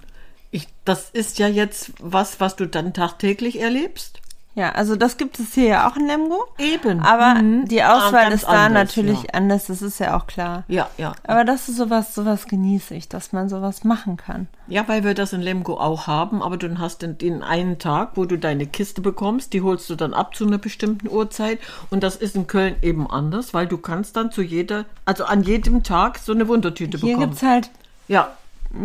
Ich, 0.51 0.67
das 0.85 1.09
ist 1.11 1.37
ja 1.39 1.47
jetzt 1.47 1.91
was, 1.99 2.39
was 2.39 2.55
du 2.55 2.65
dann 2.67 2.93
tagtäglich 2.93 3.59
erlebst. 3.59 4.21
Ja, 4.57 4.71
also 4.71 4.95
das 4.95 5.17
gibt 5.17 5.37
es 5.37 5.53
hier 5.53 5.65
ja 5.67 5.89
auch 5.89 5.97
in 5.97 6.07
Lemgo. 6.07 6.45
Eben. 6.57 7.01
Aber 7.01 7.35
Mhm. 7.41 7.67
die 7.67 7.83
Ah, 7.83 7.97
Auswahl 7.97 8.29
ganz 8.29 8.35
ist 8.35 8.45
da 8.45 8.65
anders, 8.67 8.95
natürlich 8.95 9.23
Ja, 9.23 9.29
anders, 9.33 9.65
das 9.65 9.81
ist 9.81 9.99
ja 9.99 10.15
auch 10.17 10.27
klar. 10.27 10.63
ja. 10.69 10.87
ja. 10.97 11.11
Aber 11.27 11.43
das 11.43 11.67
ist 11.67 11.75
sowas, 11.75 12.15
sowas 12.15 12.45
genieße 12.47 12.95
ich, 12.95 13.09
dass 13.09 13.33
man 13.33 13.49
sowas 13.49 13.83
machen 13.83 14.15
kann. 14.15 14.47
Ja, 14.69 14.87
weil 14.87 15.03
wir 15.03 15.13
das 15.13 15.33
in 15.33 15.41
Lemgo 15.41 15.77
auch 15.77 16.07
haben, 16.07 16.41
aber 16.41 16.55
dann 16.55 16.79
hast 16.79 17.01
du 17.01 17.09
den 17.09 17.43
einen 17.43 17.79
Tag, 17.79 18.11
wo 18.15 18.23
du 18.23 18.37
deine 18.37 18.65
Kiste 18.65 19.01
bekommst, 19.01 19.51
die 19.51 19.61
holst 19.61 19.89
du 19.89 19.95
dann 19.95 20.13
ab 20.13 20.33
zu 20.37 20.47
einer 20.47 20.57
bestimmten 20.57 21.09
Uhrzeit 21.09 21.59
und 21.89 22.01
das 22.01 22.15
ist 22.15 22.37
in 22.37 22.47
Köln 22.47 22.77
eben 22.81 23.11
anders, 23.11 23.53
weil 23.53 23.67
du 23.67 23.77
kannst 23.77 24.15
dann 24.15 24.31
zu 24.31 24.41
jeder, 24.41 24.85
also 25.03 25.25
an 25.25 25.43
jedem 25.43 25.83
Tag 25.83 26.17
so 26.17 26.31
eine 26.31 26.47
Wundertüte 26.47 26.97
Hier 26.97 27.09
bekommen. 27.17 27.31
gibt's 27.31 27.43
halt 27.43 27.71
ja, 28.07 28.29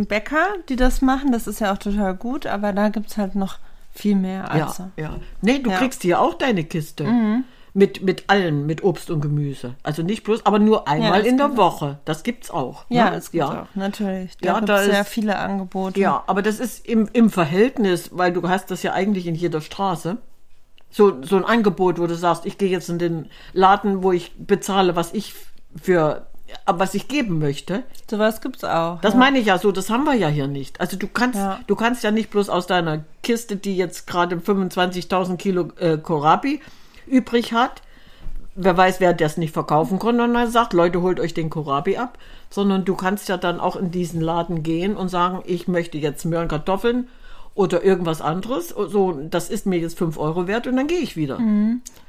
Bäcker, 0.08 0.46
die 0.68 0.76
das 0.76 1.02
machen, 1.02 1.32
das 1.32 1.46
ist 1.46 1.60
ja 1.60 1.72
auch 1.72 1.78
total 1.78 2.14
gut, 2.14 2.46
aber 2.46 2.72
da 2.72 2.88
gibt's 2.88 3.16
halt 3.16 3.34
noch 3.34 3.58
viel 3.92 4.14
mehr. 4.16 4.44
ja, 4.54 4.66
Also. 4.66 4.90
ja. 4.96 5.16
Nee, 5.42 5.58
du 5.58 5.70
Ja. 5.70 5.76
Mhm. 5.76 5.80
kriegst 5.80 6.02
hier 6.02 6.20
auch 6.20 6.34
deine 6.34 6.64
Kiste. 6.64 7.06
Mit, 7.72 8.02
mit 8.02 8.28
allem, 8.28 8.66
mit 8.66 8.82
Obst 8.82 9.10
und 9.12 9.20
Gemüse. 9.20 9.74
Also 9.84 10.02
nicht 10.02 10.24
bloß, 10.24 10.44
aber 10.44 10.58
nur 10.58 10.88
einmal 10.88 11.20
das 11.20 11.28
in 11.28 11.36
der 11.36 11.46
gibt- 11.46 11.58
Woche. 11.58 12.00
Das 12.04 12.24
gibt's 12.24 12.50
auch. 12.50 12.84
Ja, 12.88 13.10
ne? 13.10 13.16
es 13.16 13.30
gibt 13.30 13.44
auch, 13.44 13.66
natürlich. 13.76 14.36
Da 14.38 14.46
Ja, 14.46 14.54
gibt's 14.54 14.66
da 14.66 14.78
sehr 14.82 15.00
ist- 15.02 15.08
viele 15.08 15.38
Angebote. 15.38 16.00
Ja, 16.00 16.24
aber 16.26 16.42
das 16.42 16.58
ist 16.58 16.84
im, 16.84 17.08
im 17.12 17.30
Verhältnis, 17.30 18.10
weil 18.12 18.32
du 18.32 18.48
hast 18.48 18.72
das 18.72 18.82
ja 18.82 18.92
eigentlich 18.92 19.28
in 19.28 19.36
jeder 19.36 19.60
Straße. 19.60 20.16
So, 20.90 21.22
so 21.22 21.36
ein 21.36 21.44
Angebot, 21.44 22.00
wo 22.00 22.08
du 22.08 22.16
sagst, 22.16 22.44
ich 22.44 22.58
gehe 22.58 22.68
jetzt 22.70 22.88
in 22.88 22.98
den 22.98 23.30
Laden, 23.52 24.02
wo 24.02 24.10
ich 24.10 24.32
bezahle, 24.36 24.96
was 24.96 25.14
ich 25.14 25.34
für, 25.80 26.26
was 26.66 26.94
ich 26.94 27.08
geben 27.08 27.38
möchte. 27.38 27.82
Sowas 28.08 28.40
gibt's 28.40 28.64
auch. 28.64 29.00
Das 29.00 29.14
ja. 29.14 29.18
meine 29.18 29.38
ich 29.38 29.46
ja 29.46 29.58
so, 29.58 29.72
das 29.72 29.90
haben 29.90 30.04
wir 30.04 30.14
ja 30.14 30.28
hier 30.28 30.46
nicht. 30.46 30.80
Also 30.80 30.96
du 30.96 31.06
kannst, 31.06 31.38
Ja. 31.38 31.60
du 31.66 31.76
kannst 31.76 32.02
ja 32.04 32.10
nicht 32.10 32.30
bloß 32.30 32.48
aus 32.48 32.66
deiner 32.66 33.04
Kiste, 33.22 33.56
die 33.56 33.76
jetzt 33.76 34.06
gerade 34.06 34.36
25.000 34.36 35.36
Kilo 35.36 35.68
äh, 35.78 35.96
Kohlrabi 35.98 36.60
übrig 37.06 37.52
hat, 37.52 37.82
wer 38.54 38.76
weiß, 38.76 39.00
wer 39.00 39.12
das 39.12 39.36
nicht 39.36 39.52
verkaufen 39.52 39.98
konnte 39.98 40.22
und 40.22 40.34
dann 40.34 40.50
sagt, 40.50 40.72
Leute, 40.72 41.02
holt 41.02 41.20
euch 41.20 41.34
den 41.34 41.50
Kohlrabi 41.50 41.96
ab, 41.96 42.18
sondern 42.50 42.84
du 42.84 42.94
kannst 42.94 43.28
ja 43.28 43.36
dann 43.36 43.60
auch 43.60 43.76
in 43.76 43.90
diesen 43.90 44.20
Laden 44.20 44.62
gehen 44.62 44.96
und 44.96 45.08
sagen, 45.08 45.42
ich 45.46 45.68
möchte 45.68 45.98
jetzt 45.98 46.24
Möhren, 46.24 46.48
Kartoffeln 46.48 47.08
oder 47.54 47.84
irgendwas 47.84 48.20
anderes. 48.20 48.68
So, 48.68 49.12
das 49.12 49.50
ist 49.50 49.66
mir 49.66 49.78
jetzt 49.78 49.98
5 49.98 50.18
Euro 50.18 50.46
wert 50.46 50.66
und 50.66 50.76
dann 50.76 50.86
gehe 50.86 51.00
ich 51.00 51.16
wieder. 51.16 51.38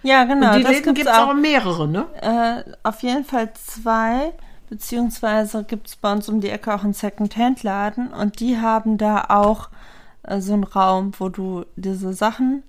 Ja, 0.04 0.24
genau. 0.24 0.52
und 0.52 0.58
die 0.60 0.64
das 0.64 0.72
Läden 0.72 0.94
gibt 0.94 1.08
es 1.08 1.14
auch. 1.14 1.30
auch 1.30 1.34
mehrere, 1.34 1.88
ne? 1.88 2.06
Äh, 2.22 2.72
auf 2.84 3.02
jeden 3.04 3.26
Fall 3.26 3.52
zwei, 3.54 4.32
beziehungsweise 4.70 5.64
gibt 5.64 5.88
es 5.88 5.96
bei 5.96 6.12
uns 6.12 6.30
um 6.30 6.42
die 6.42 6.50
Ecke 6.50 6.74
auch 6.74 6.84
einen 6.84 6.94
Second-Hand-Laden 6.94 8.10
und 8.10 8.40
die 8.40 8.60
haben 8.60 8.98
da 8.98 9.26
auch 9.30 9.70
äh, 10.24 10.40
so 10.42 10.54
einen 10.54 10.64
Raum, 10.64 11.12
wo 11.20 11.30
du 11.30 11.66
diese 11.76 12.14
Sachen, 12.14 12.64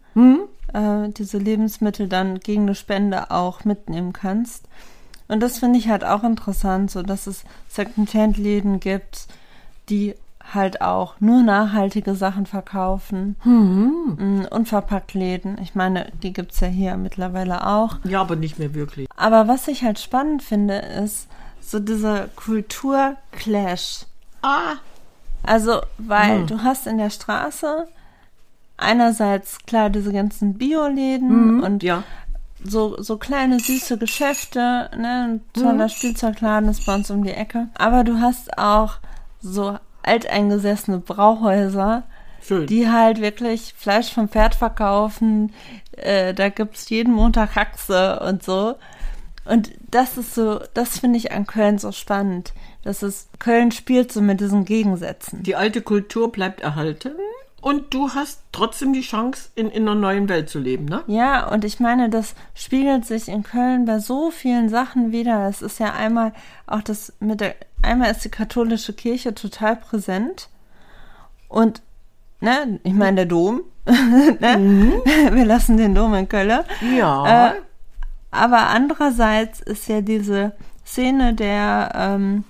äh, 0.72 1.08
diese 1.10 1.38
Lebensmittel 1.38 2.08
dann 2.08 2.40
gegen 2.40 2.62
eine 2.62 2.74
Spende 2.74 3.30
auch 3.30 3.64
mitnehmen 3.64 4.12
kannst. 4.12 4.64
Und 5.28 5.40
das 5.40 5.58
finde 5.58 5.78
ich 5.78 5.88
halt 5.88 6.04
auch 6.04 6.24
interessant, 6.24 6.90
so 6.90 7.02
dass 7.02 7.26
es 7.26 7.44
Second-Hand-Läden 7.68 8.80
gibt, 8.80 9.28
die 9.88 10.14
halt 10.52 10.80
auch 10.82 11.14
nur 11.20 11.42
nachhaltige 11.42 12.14
Sachen 12.14 12.46
verkaufen. 12.46 13.36
Mhm. 13.44 14.46
Unverpackt 14.50 15.14
Läden. 15.14 15.58
Ich 15.62 15.74
meine, 15.74 16.10
die 16.22 16.32
gibt's 16.32 16.60
ja 16.60 16.68
hier 16.68 16.96
mittlerweile 16.96 17.66
auch. 17.66 17.96
Ja, 18.04 18.20
aber 18.20 18.36
nicht 18.36 18.58
mehr 18.58 18.74
wirklich. 18.74 19.08
Aber 19.16 19.48
was 19.48 19.68
ich 19.68 19.82
halt 19.84 19.98
spannend 19.98 20.42
finde, 20.42 20.76
ist 20.78 21.28
so 21.60 21.78
dieser 21.78 22.28
Kulturclash. 22.36 24.06
Ah, 24.42 24.74
Also, 25.44 25.80
weil 25.98 26.46
du 26.46 26.62
hast 26.62 26.86
in 26.86 26.98
der 26.98 27.10
Straße 27.10 27.86
einerseits 28.76 29.58
klar 29.66 29.90
diese 29.90 30.12
ganzen 30.12 30.54
Bioläden 30.54 31.62
und 31.62 31.82
ja. 31.82 32.02
so, 32.64 33.00
so 33.00 33.16
kleine 33.16 33.60
süße 33.60 33.96
Geschäfte, 33.98 34.90
ne? 34.96 35.28
Ein 35.28 35.40
toller 35.52 35.88
Spielzeugladen 35.88 36.68
ist 36.68 36.84
bei 36.86 36.94
uns 36.94 37.10
um 37.10 37.22
die 37.22 37.30
Ecke. 37.32 37.68
Aber 37.78 38.02
du 38.04 38.20
hast 38.20 38.58
auch 38.58 38.94
so 39.40 39.78
alteingesessene 40.02 40.98
Brauhäuser, 40.98 42.04
Schön. 42.42 42.66
die 42.66 42.88
halt 42.88 43.20
wirklich 43.20 43.74
Fleisch 43.76 44.12
vom 44.12 44.28
Pferd 44.28 44.54
verkaufen. 44.54 45.52
Äh, 45.92 46.34
da 46.34 46.48
gibt's 46.48 46.88
jeden 46.90 47.12
Montag 47.12 47.54
Haxe 47.54 48.20
und 48.20 48.42
so. 48.42 48.74
Und 49.44 49.72
das 49.90 50.18
ist 50.18 50.34
so, 50.34 50.60
das 50.74 51.00
finde 51.00 51.18
ich 51.18 51.32
an 51.32 51.46
Köln 51.46 51.78
so 51.78 51.92
spannend. 51.92 52.52
Das 52.84 53.02
ist, 53.02 53.28
Köln 53.38 53.72
spielt 53.72 54.12
so 54.12 54.20
mit 54.20 54.40
diesen 54.40 54.64
Gegensätzen. 54.64 55.42
Die 55.42 55.56
alte 55.56 55.82
Kultur 55.82 56.30
bleibt 56.30 56.60
erhalten 56.60 57.12
und 57.62 57.94
du 57.94 58.10
hast 58.10 58.42
trotzdem 58.50 58.92
die 58.92 59.02
Chance, 59.02 59.50
in, 59.54 59.70
in 59.70 59.88
einer 59.88 59.94
neuen 59.94 60.28
Welt 60.28 60.50
zu 60.50 60.58
leben, 60.58 60.84
ne? 60.84 61.02
Ja, 61.06 61.48
und 61.48 61.64
ich 61.64 61.78
meine, 61.78 62.10
das 62.10 62.34
spiegelt 62.54 63.06
sich 63.06 63.28
in 63.28 63.44
Köln 63.44 63.84
bei 63.84 64.00
so 64.00 64.32
vielen 64.32 64.68
Sachen 64.68 65.12
wieder. 65.12 65.48
Es 65.48 65.62
ist 65.62 65.78
ja 65.78 65.92
einmal 65.92 66.32
auch 66.66 66.82
das 66.82 67.12
mit 67.20 67.40
der, 67.40 67.54
einmal 67.80 68.10
ist 68.10 68.24
die 68.24 68.30
katholische 68.30 68.92
Kirche 68.92 69.32
total 69.34 69.76
präsent. 69.76 70.48
Und, 71.48 71.82
ne, 72.40 72.80
ich 72.82 72.94
meine, 72.94 73.18
der 73.18 73.26
Dom, 73.26 73.62
ne? 73.86 75.00
wir 75.30 75.44
lassen 75.44 75.76
den 75.76 75.94
Dom 75.94 76.14
in 76.14 76.28
Köln. 76.28 76.64
Ja. 76.96 77.50
Äh, 77.50 77.54
aber 78.32 78.70
andererseits 78.70 79.60
ist 79.60 79.86
ja 79.86 80.00
diese 80.00 80.52
Szene 80.84 81.34
der 81.34 81.92
ähm, 81.94 82.42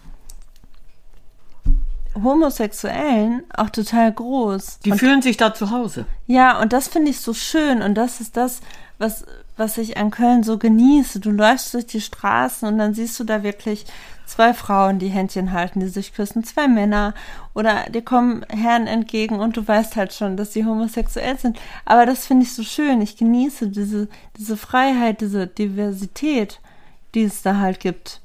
Homosexuellen 2.15 3.43
auch 3.55 3.71
total 3.71 4.13
groß. 4.13 4.81
die 4.81 4.93
fühlen 4.93 5.23
sich 5.23 5.37
da 5.37 5.55
zu 5.55 5.71
Hause. 5.71 6.07
Ja, 6.27 6.61
und 6.61 6.73
das 6.73 6.89
finde 6.89 7.11
ich 7.11 7.21
so 7.21 7.35
schön 7.35 7.83
und 7.83 7.95
das 7.95 8.21
ist 8.21 8.37
das, 8.37 8.61
was, 8.99 9.25
was 9.57 9.79
ich 9.79 9.97
an 9.97 10.11
Köln 10.11 10.43
so 10.43 10.59
genieße. 10.59 11.21
Du 11.21 11.31
läufst 11.31 11.75
durch 11.75 11.87
die 11.87 12.01
Straßen 12.01 12.69
und 12.69 12.79
dann 12.79 12.95
siehst 12.95 13.19
du 13.21 13.25
da 13.25 13.43
wirklich 13.43 13.87
zwei 14.25 14.55
Frauen, 14.55 14.99
die 14.99 15.09
Händchen 15.09 15.53
halten, 15.53 15.81
die 15.81 15.89
sich 15.89 16.15
küssen, 16.15 16.45
zwei 16.45 16.69
Männer 16.69 17.13
oder 17.55 17.85
dir 17.91 18.03
kommen 18.03 18.47
Herren 18.49 18.87
entgegen 18.87 19.41
und 19.41 19.57
du 19.57 19.67
weißt 19.67 19.97
halt 19.97 20.15
schon, 20.15 20.37
dass 20.37 20.53
sie 20.53 20.65
homosexuell 20.65 21.39
sind. 21.39 21.59
Aber 21.85 22.07
das 22.07 22.27
finde 22.27 22.45
ich 22.45 22.55
so 22.55 22.63
schön. 22.63 23.03
Ich 23.03 23.17
genieße 23.17 23.69
diese, 23.69 24.09
diese 24.39 24.57
Freiheit, 24.57 25.21
diese 25.21 25.47
Diversität, 25.47 26.61
die 27.15 27.25
es 27.25 27.43
da 27.43 27.59
halt 27.59 27.81
gibt. 27.81 28.22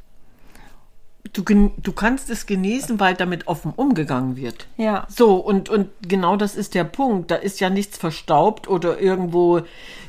Du, 1.38 1.72
du 1.78 1.92
kannst 1.92 2.32
es 2.32 2.48
genießen, 2.48 3.00
weil 3.00 3.14
damit 3.14 3.48
offen 3.48 3.72
umgegangen 3.76 4.38
wird. 4.38 4.66
Ja. 4.76 5.06
So, 5.08 5.36
und, 5.36 5.70
und 5.70 5.90
genau 6.02 6.36
das 6.36 6.56
ist 6.56 6.74
der 6.74 6.84
Punkt. 6.84 7.30
Da 7.30 7.36
ist 7.36 7.60
ja 7.60 7.70
nichts 7.70 7.96
verstaubt 7.96 8.68
oder 8.68 9.00
irgendwo 9.00 9.62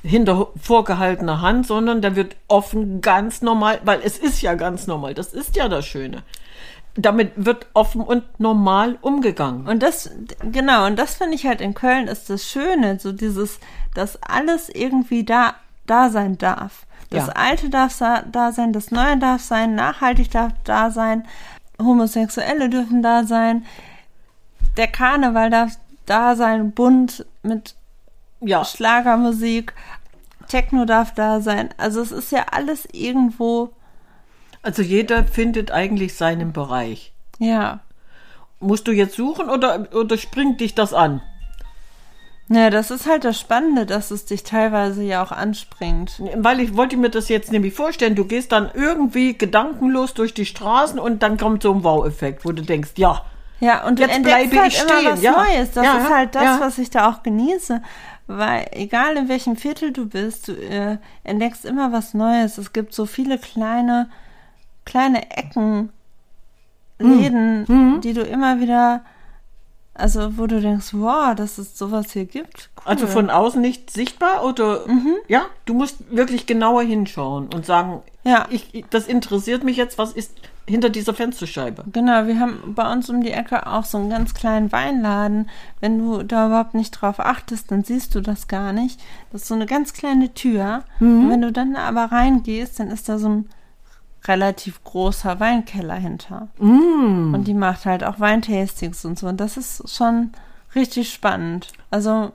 hinter 0.03 0.49
vorgehaltener 0.59 1.43
Hand, 1.43 1.67
sondern 1.67 2.01
da 2.01 2.17
wird 2.17 2.37
offen 2.49 3.03
ganz 3.03 3.43
normal, 3.43 3.79
weil 3.85 4.01
es 4.03 4.17
ist 4.17 4.41
ja 4.41 4.55
ganz 4.55 4.87
normal. 4.87 5.13
Das 5.13 5.35
ist 5.35 5.55
ja 5.55 5.69
das 5.69 5.85
Schöne. 5.85 6.23
Damit 6.95 7.33
wird 7.37 7.67
offen 7.75 8.01
und 8.01 8.25
normal 8.41 8.97
umgegangen. 9.03 9.69
Und 9.69 9.83
das, 9.83 10.11
genau, 10.51 10.87
und 10.87 10.99
das 10.99 11.17
finde 11.17 11.35
ich 11.35 11.47
halt 11.47 11.61
in 11.61 11.75
Köln 11.75 12.09
ist 12.09 12.31
das 12.31 12.49
Schöne, 12.49 12.99
so 12.99 13.13
dieses, 13.13 13.61
dass 13.95 14.23
alles 14.23 14.71
irgendwie 14.71 15.25
da, 15.25 15.57
da 15.87 16.09
sein 16.09 16.39
darf. 16.39 16.87
Das 17.11 17.29
Ja. 17.29 17.33
Alte 17.35 17.71
darf 17.71 17.99
da 17.99 18.53
sein, 18.53 18.73
das 18.73 18.91
Neue 18.91 19.17
darf 19.17 19.43
sein, 19.43 19.75
nachhaltig 19.75 20.31
darf 20.31 20.53
da 20.65 20.91
sein, 20.91 21.27
Homosexuelle 21.81 22.69
dürfen 22.69 23.03
da 23.03 23.25
sein, 23.25 23.65
der 24.77 24.89
Karneval 24.89 25.51
darf 25.51 25.79
da 26.07 26.37
sein, 26.37 26.73
bunt 26.73 27.25
mit 27.43 27.75
ja, 28.41 28.65
Schlagermusik, 28.65 29.73
Techno 30.49 30.85
darf 30.85 31.15
da 31.15 31.41
sein. 31.41 31.71
Also 31.77 32.01
es 32.01 32.13
ist 32.13 32.31
ja 32.33 32.47
alles 32.51 32.87
irgendwo, 32.93 33.71
also 34.63 34.83
jeder 34.83 35.25
findet 35.25 35.71
eigentlich 35.71 36.15
seinen 36.15 36.53
Bereich. 36.53 37.13
ja. 37.39 37.81
Musst 38.61 38.89
du 38.89 38.91
jetzt 38.91 39.15
suchen 39.15 39.49
oder, 39.51 39.87
oder 39.95 40.19
springt 40.19 40.61
dich 40.61 40.75
das 40.75 40.93
an? 40.93 41.23
Ja, 42.51 42.71
das 42.71 42.91
ist 42.91 43.07
halt 43.07 43.25
das 43.25 43.39
Spannende, 43.39 43.85
dass 43.85 44.11
es 44.11 44.25
dich 44.25 44.43
teilweise 44.43 45.03
ja 45.03 45.23
auch 45.23 45.33
anspringt. 45.33 46.21
Weil 46.37 46.61
ich 46.61 46.77
wollte 46.77 46.97
mir 46.97 47.11
das 47.11 47.29
jetzt 47.29 47.53
nämlich 47.53 47.75
vorstellen, 47.75 48.15
du 48.15 48.25
gehst 48.25 48.53
dann 48.53 48.71
irgendwie 48.73 49.37
gedankenlos 49.37 50.15
durch 50.15 50.33
die 50.33 50.47
Straßen 50.47 50.99
und 50.99 51.23
dann 51.23 51.37
kommt 51.37 51.63
so 51.63 51.73
ein 51.75 51.85
Wow-Effekt, 51.85 52.45
wo 52.47 52.53
du 52.53 52.63
denkst, 52.63 52.93
ja, 52.97 53.23
Ja, 53.61 53.87
und 53.87 53.99
Jetzt 53.99 54.23
bleibe 54.23 54.57
halt 54.61 54.73
ich 54.73 54.81
immer 54.81 54.89
stehen, 54.99 55.13
was 55.13 55.23
ja. 55.23 55.33
Neues. 55.33 55.71
Das 55.73 55.85
Ja, 55.85 55.99
ist 55.99 56.11
halt 56.11 56.35
das, 56.35 56.43
ja. 56.43 56.59
was 56.61 56.79
ich 56.79 56.89
da 56.91 57.11
auch 57.11 57.23
genieße. 57.23 57.83
Weil 58.29 58.67
egal 58.73 59.17
in 59.17 59.29
welchem 59.29 59.57
Viertel 59.57 59.93
du 59.93 60.07
bist, 60.07 60.49
du 60.49 60.53
äh, 60.53 60.99
entdeckst 61.25 61.65
immer 61.65 61.93
was 61.93 62.15
Neues. 62.15 62.57
Es 62.59 62.73
gibt 62.73 62.95
so 62.95 63.05
viele 63.07 63.39
kleine, 63.39 64.09
kleine 64.87 65.31
Ecken, 65.37 65.91
Hm. 67.01 67.19
Läden, 67.21 68.01
die 68.01 68.13
du 68.13 68.23
immer 68.23 68.59
wieder, 68.61 69.03
also 69.99 70.39
wo 70.39 70.47
du 70.47 70.61
denkst, 70.61 70.89
wow, 70.93 71.35
dass 71.35 71.59
es 71.59 71.77
sowas 71.77 72.13
hier 72.13 72.25
gibt. 72.25 72.71
Cool. 72.77 72.83
also 72.85 73.07
von 73.07 73.31
außen 73.31 73.61
nicht 73.61 73.91
sichtbar 73.91 74.45
oder, 74.45 74.85
ja, 75.29 75.47
du 75.67 75.75
musst 75.75 75.97
wirklich 76.11 76.47
genauer 76.47 76.83
hinschauen 76.83 77.49
und 77.55 77.67
sagen, 77.67 78.03
Ja. 78.25 78.47
Ich, 78.51 78.85
das 78.91 79.07
interessiert 79.07 79.65
mich 79.65 79.77
jetzt, 79.77 79.99
was 79.99 80.13
ist 80.13 80.33
hinter 80.69 80.91
dieser 80.91 81.15
Fensterscheibe? 81.15 81.85
Genau, 81.93 82.27
wir 82.27 82.39
haben 82.39 82.75
bei 82.75 82.93
uns 82.93 83.09
um 83.09 83.23
die 83.23 83.31
Ecke 83.31 83.67
auch 83.67 83.85
so 83.85 83.97
einen 83.97 84.11
ganz 84.11 84.35
kleinen 84.35 84.71
Weinladen. 84.71 85.49
Wenn 85.81 85.99
du 85.99 86.23
da 86.23 86.47
überhaupt 86.49 86.75
nicht 86.75 86.91
drauf 86.91 87.21
achtest, 87.21 87.71
dann 87.71 87.85
siehst 87.85 88.15
du 88.15 88.21
das 88.21 88.49
gar 88.49 88.73
nicht. 88.75 89.01
Das 89.33 89.43
ist 89.43 89.49
so 89.49 89.55
eine 89.55 89.65
ganz 89.67 89.95
kleine 89.95 90.35
Tür. 90.35 90.83
Und 91.01 91.31
wenn 91.31 91.41
du 91.41 91.53
dann 91.53 91.75
aber 91.75 92.13
reingehst, 92.13 92.79
dann 92.81 92.91
ist 92.91 93.09
da 93.09 93.19
so 93.19 93.29
ein 93.31 93.49
relativ 94.27 94.83
großer 94.85 95.41
Weinkeller 95.41 95.95
hinter. 95.95 96.49
Und 96.59 97.45
die 97.45 97.55
macht 97.55 97.87
halt 97.87 98.05
auch 98.05 98.19
Weintastings 98.21 99.05
und 99.05 99.19
so. 99.19 99.27
Und 99.29 99.39
das 99.39 99.57
ist 99.57 99.89
schon 99.95 100.33
richtig 100.75 101.13
spannend. 101.13 101.69
Also, 101.91 102.33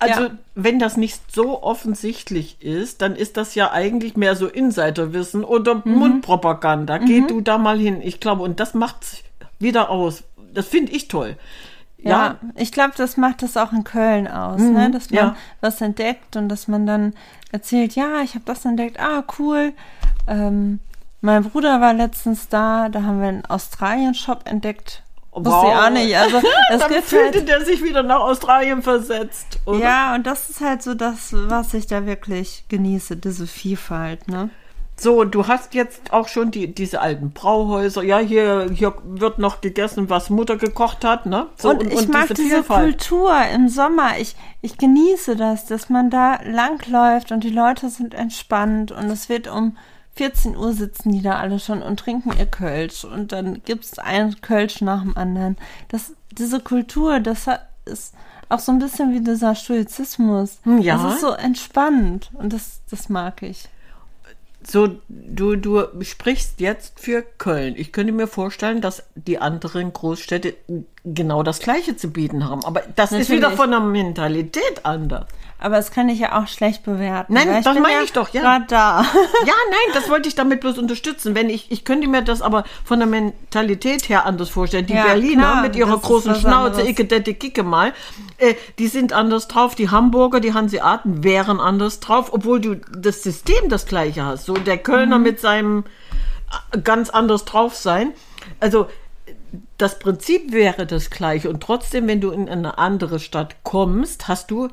Also, 0.00 0.22
Ja. 0.24 0.30
wenn 0.56 0.80
das 0.80 0.96
nicht 0.96 1.32
so 1.32 1.62
offensichtlich 1.62 2.60
ist, 2.60 3.00
dann 3.00 3.14
ist 3.14 3.36
das 3.36 3.54
ja 3.54 3.70
eigentlich 3.70 4.16
mehr 4.16 4.34
so 4.34 4.48
Insiderwissen 4.48 5.44
oder 5.44 5.76
Mhm. 5.84 5.94
Mundpropaganda. 5.94 6.98
Geh 6.98 7.20
du 7.20 7.40
da 7.40 7.58
mal 7.58 7.78
hin. 7.78 8.00
Ich 8.02 8.18
glaube, 8.18 8.42
und 8.42 8.58
das 8.58 8.74
macht's 8.74 9.22
wieder 9.60 9.88
aus. 9.88 10.24
Das 10.52 10.66
finde 10.66 10.90
ich 10.92 11.06
toll. 11.06 11.36
ja, 11.96 12.10
Ja, 12.10 12.36
ich 12.56 12.72
glaube, 12.72 12.94
das 12.96 13.16
macht 13.16 13.42
das 13.42 13.56
auch 13.56 13.72
in 13.72 13.84
Köln 13.84 14.26
aus, 14.26 14.60
ne? 14.60 14.90
dass 14.90 15.10
man 15.10 15.16
ja. 15.18 15.36
was 15.60 15.80
entdeckt 15.80 16.34
und 16.36 16.48
dass 16.48 16.66
man 16.66 16.84
dann 16.86 17.14
erzählt, 17.52 17.94
ja, 17.94 18.20
ich 18.22 18.34
habe 18.34 18.44
das 18.46 18.64
entdeckt, 18.64 18.98
ah, 19.00 19.22
cool. 19.38 19.72
Ähm, 20.26 20.80
mein 21.20 21.44
Bruder 21.44 21.80
war 21.80 21.94
letztens 21.94 22.48
da, 22.48 22.88
da 22.88 23.02
haben 23.02 23.20
wir 23.20 23.28
einen 23.28 23.46
Australien-Shop 23.46 24.42
entdeckt. 24.44 25.02
Wusste 25.32 25.50
ich 25.50 25.72
Wow. 25.74 25.86
auch 25.86 25.90
nicht. 25.90 26.16
Also 26.16 26.38
es 26.72 26.80
dann 26.80 27.02
fühlte 27.02 27.38
halt, 27.38 27.48
der 27.48 27.64
sich 27.64 27.82
wieder 27.82 28.02
nach 28.02 28.20
Australien 28.20 28.82
versetzt. 28.82 29.60
Oder? 29.66 29.78
ja, 29.78 30.14
und 30.14 30.26
das 30.26 30.50
ist 30.50 30.60
halt 30.60 30.82
so 30.82 30.94
das, 30.94 31.32
was 31.32 31.74
ich 31.74 31.86
da 31.86 32.06
wirklich 32.06 32.64
genieße, 32.68 33.16
diese 33.16 33.46
Vielfalt, 33.46 34.28
ne? 34.28 34.50
So, 35.00 35.22
du 35.22 35.46
hast 35.46 35.74
jetzt 35.74 36.12
auch 36.12 36.26
schon 36.26 36.50
die, 36.50 36.74
diese 36.74 37.00
alten 37.00 37.30
Brauhäuser. 37.30 38.02
Ja, 38.02 38.18
hier, 38.18 38.68
hier 38.72 38.94
wird 39.04 39.38
noch 39.38 39.60
gegessen, 39.60 40.10
was 40.10 40.28
Mutter 40.28 40.56
gekocht 40.56 41.04
hat, 41.04 41.24
ne? 41.24 41.46
So, 41.56 41.70
und, 41.70 41.84
ich 41.84 42.08
mag 42.08 42.34
diese, 42.34 42.64
Kultur 42.64 43.32
im 43.54 43.68
Sommer. 43.68 44.18
Ich, 44.18 44.34
ich 44.60 44.76
genieße 44.76 45.36
das, 45.36 45.66
dass 45.66 45.88
man 45.88 46.10
da 46.10 46.40
langläuft 46.44 47.30
und 47.30 47.44
die 47.44 47.50
Leute 47.50 47.90
sind 47.90 48.12
entspannt 48.12 48.90
und 48.90 49.08
es 49.08 49.28
wird 49.28 49.46
um 49.46 49.76
14 50.18 50.56
Uhr 50.56 50.72
sitzen 50.72 51.12
die 51.12 51.22
da 51.22 51.38
alle 51.38 51.60
schon 51.60 51.80
und 51.80 52.00
trinken 52.00 52.32
ihr 52.36 52.46
Kölsch 52.46 53.04
und 53.04 53.30
dann 53.30 53.62
gibt's 53.64 54.00
ein 54.00 54.40
Kölsch 54.40 54.80
nach 54.80 55.02
dem 55.02 55.16
anderen. 55.16 55.56
Das, 55.88 56.12
diese 56.32 56.58
Kultur, 56.58 57.20
das 57.20 57.46
hat, 57.46 57.68
ist 57.84 58.14
auch 58.48 58.58
so 58.58 58.72
ein 58.72 58.80
bisschen 58.80 59.14
wie 59.14 59.20
dieser 59.20 59.54
Stoizismus. 59.54 60.58
Hm, 60.64 60.80
ja. 60.80 61.00
Das 61.00 61.14
ist 61.14 61.20
so 61.20 61.30
entspannt 61.30 62.32
und 62.34 62.52
das, 62.52 62.80
das 62.90 63.08
mag 63.08 63.42
ich. 63.44 63.68
So, 64.66 64.88
du, 65.08 65.54
du 65.54 65.84
sprichst 66.02 66.58
jetzt 66.58 66.98
für 66.98 67.22
Köln. 67.22 67.74
Ich 67.76 67.92
könnte 67.92 68.12
mir 68.12 68.26
vorstellen, 68.26 68.80
dass 68.80 69.04
die 69.14 69.38
anderen 69.38 69.92
Großstädte 69.92 70.56
genau 71.04 71.44
das 71.44 71.60
Gleiche 71.60 71.96
zu 71.96 72.10
bieten 72.10 72.44
haben. 72.44 72.64
Aber 72.64 72.82
das 72.96 73.12
ist 73.12 73.28
Natürlich. 73.28 73.38
wieder 73.38 73.50
von 73.52 73.70
der 73.70 73.80
Mentalität 73.80 74.84
anders. 74.84 75.26
Aber 75.60 75.74
das 75.74 75.90
kann 75.90 76.08
ich 76.08 76.20
ja 76.20 76.40
auch 76.40 76.46
schlecht 76.46 76.84
bewerten. 76.84 77.34
Nein, 77.34 77.62
das 77.64 77.74
meine 77.80 78.04
ich 78.04 78.12
doch, 78.12 78.28
ja. 78.30 78.60
Da. 78.60 79.02
Ja, 79.46 79.54
nein, 79.70 79.94
das 79.94 80.08
wollte 80.08 80.28
ich 80.28 80.36
damit 80.36 80.60
bloß 80.60 80.78
unterstützen. 80.78 81.34
Wenn 81.34 81.50
ich, 81.50 81.72
ich 81.72 81.84
könnte 81.84 82.06
mir 82.06 82.22
das 82.22 82.42
aber 82.42 82.62
von 82.84 83.00
der 83.00 83.08
Mentalität 83.08 84.08
her 84.08 84.24
anders 84.24 84.50
vorstellen. 84.50 84.86
Die 84.86 84.92
Ja, 84.94 85.04
Berliner 85.04 85.42
klar, 85.42 85.62
mit 85.62 85.74
ihrer 85.74 85.98
großen 85.98 86.34
Schnauze, 86.36 86.76
anderes. 86.76 86.88
icke, 86.88 87.04
dette, 87.06 87.34
kicke 87.34 87.64
mal, 87.64 87.92
äh, 88.38 88.54
die 88.78 88.86
sind 88.86 89.12
anders 89.12 89.48
drauf. 89.48 89.74
Die 89.74 89.90
Hamburger, 89.90 90.38
die 90.38 90.54
Hanseaten 90.54 91.24
wären 91.24 91.58
anders 91.58 91.98
drauf, 91.98 92.32
obwohl 92.32 92.60
du 92.60 92.76
das 92.76 93.24
System 93.24 93.68
das 93.68 93.86
gleiche 93.86 94.24
hast. 94.24 94.44
So 94.46 94.54
der 94.54 94.78
Kölner 94.78 95.18
mit 95.18 95.40
seinem 95.40 95.84
äh, 96.72 96.78
ganz 96.78 97.10
anders 97.10 97.44
drauf 97.44 97.74
sein. 97.74 98.12
Also 98.60 98.86
das 99.76 99.98
Prinzip 99.98 100.52
wäre 100.52 100.86
das 100.86 101.10
gleiche 101.10 101.48
und 101.50 101.62
trotzdem, 101.62 102.06
wenn 102.06 102.20
du 102.20 102.30
in 102.30 102.48
eine 102.48 102.78
andere 102.78 103.18
Stadt 103.18 103.56
kommst, 103.64 104.28
hast 104.28 104.50
du 104.50 104.68